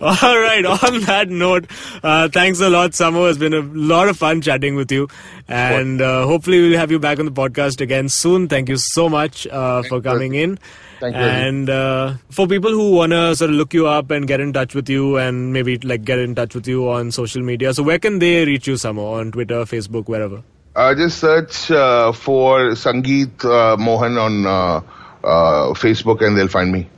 All 0.00 0.38
right. 0.40 0.64
On 0.66 1.00
that 1.02 1.28
note, 1.28 1.66
uh, 2.02 2.28
thanks 2.28 2.60
a 2.60 2.68
lot, 2.68 2.90
Samo. 2.92 3.28
It's 3.28 3.38
been 3.38 3.54
a 3.54 3.60
lot 3.60 4.08
of 4.08 4.16
fun 4.16 4.40
chatting 4.40 4.74
with 4.74 4.90
you, 4.90 5.08
and 5.46 6.00
uh, 6.00 6.26
hopefully 6.26 6.60
we'll 6.60 6.78
have 6.78 6.90
you 6.90 6.98
back 6.98 7.18
on 7.18 7.26
the 7.26 7.32
podcast 7.32 7.80
again 7.80 8.08
soon. 8.08 8.48
Thank 8.48 8.68
you 8.68 8.76
so 8.76 9.08
much 9.08 9.46
uh, 9.46 9.82
for 9.84 10.00
coming 10.00 10.34
in. 10.34 10.58
Thank 11.00 11.14
you. 11.14 11.22
And 11.22 11.70
uh, 11.70 12.14
for 12.30 12.46
people 12.46 12.70
who 12.70 12.92
wanna 12.92 13.34
sort 13.34 13.50
of 13.50 13.56
look 13.56 13.72
you 13.72 13.86
up 13.86 14.10
and 14.10 14.26
get 14.26 14.40
in 14.40 14.52
touch 14.52 14.74
with 14.74 14.88
you, 14.88 15.16
and 15.16 15.52
maybe 15.52 15.78
like 15.78 16.04
get 16.04 16.18
in 16.18 16.34
touch 16.34 16.54
with 16.54 16.66
you 16.66 16.90
on 16.90 17.10
social 17.12 17.42
media, 17.42 17.72
so 17.74 17.82
where 17.82 17.98
can 17.98 18.18
they 18.18 18.44
reach 18.44 18.66
you, 18.66 18.74
Samo? 18.74 19.12
On 19.20 19.30
Twitter, 19.32 19.60
Facebook, 19.64 20.08
wherever. 20.08 20.42
Uh, 20.76 20.94
just 20.94 21.18
search 21.18 21.70
uh, 21.70 22.12
for 22.12 22.70
Sangeet 22.70 23.44
uh, 23.44 23.76
Mohan 23.76 24.16
on 24.16 24.46
uh, 24.46 24.80
uh, 25.24 25.74
Facebook 25.74 26.24
and 26.24 26.36
they'll 26.36 26.48
find 26.48 26.70
me. 26.70 26.88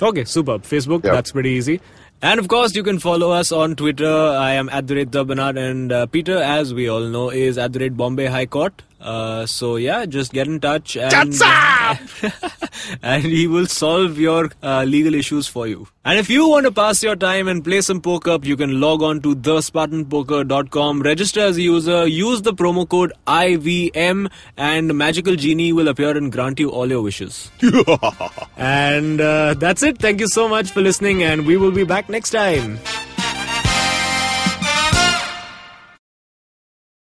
Okay, 0.00 0.24
superb. 0.24 0.62
Facebook, 0.62 1.04
Yeah. 1.04 1.12
that's 1.12 1.32
pretty 1.32 1.50
easy. 1.50 1.80
And 2.20 2.40
of 2.40 2.48
course, 2.48 2.74
you 2.74 2.82
can 2.82 2.98
follow 2.98 3.30
us 3.30 3.52
on 3.52 3.76
Twitter. 3.76 4.12
I 4.12 4.54
am 4.54 4.68
at 4.70 4.88
the 4.88 4.96
rate 4.96 5.12
the 5.12 5.24
and 5.24 5.92
uh, 5.92 6.06
Peter, 6.06 6.36
as 6.36 6.74
we 6.74 6.88
all 6.88 7.00
know, 7.00 7.30
is 7.30 7.58
at 7.58 7.72
the 7.72 7.78
rate 7.78 7.96
Bombay 7.96 8.26
High 8.26 8.46
Court. 8.46 8.82
Uh, 9.00 9.46
so 9.46 9.76
yeah, 9.76 10.04
just 10.06 10.32
get 10.32 10.46
in 10.46 10.58
touch 10.58 10.96
and 10.96 11.34
and 13.02 13.22
he 13.22 13.46
will 13.46 13.66
solve 13.66 14.18
your 14.18 14.50
uh, 14.62 14.84
legal 14.84 15.14
issues 15.14 15.46
for 15.46 15.66
you. 15.66 15.86
And 16.04 16.18
if 16.18 16.30
you 16.30 16.48
want 16.48 16.64
to 16.64 16.72
pass 16.72 17.02
your 17.02 17.16
time 17.16 17.48
and 17.48 17.62
play 17.62 17.80
some 17.80 18.00
poker, 18.00 18.38
you 18.42 18.56
can 18.56 18.80
log 18.80 19.02
on 19.02 19.20
to 19.22 19.36
thespartanpoker.com, 19.36 21.02
register 21.02 21.40
as 21.40 21.58
a 21.58 21.62
user, 21.62 22.06
use 22.06 22.42
the 22.42 22.54
promo 22.54 22.88
code 22.88 23.12
IVM, 23.26 24.30
and 24.56 24.96
Magical 24.96 25.36
Genie 25.36 25.72
will 25.72 25.88
appear 25.88 26.16
and 26.16 26.32
grant 26.32 26.58
you 26.58 26.70
all 26.70 26.88
your 26.88 27.02
wishes. 27.02 27.50
and 28.56 29.20
uh, 29.20 29.54
that's 29.54 29.82
it. 29.82 29.98
Thank 29.98 30.20
you 30.20 30.28
so 30.28 30.48
much 30.48 30.70
for 30.70 30.80
listening, 30.80 31.22
and 31.22 31.46
we 31.46 31.56
will 31.56 31.72
be 31.72 31.84
back 31.84 32.08
next 32.08 32.30
time. 32.30 32.78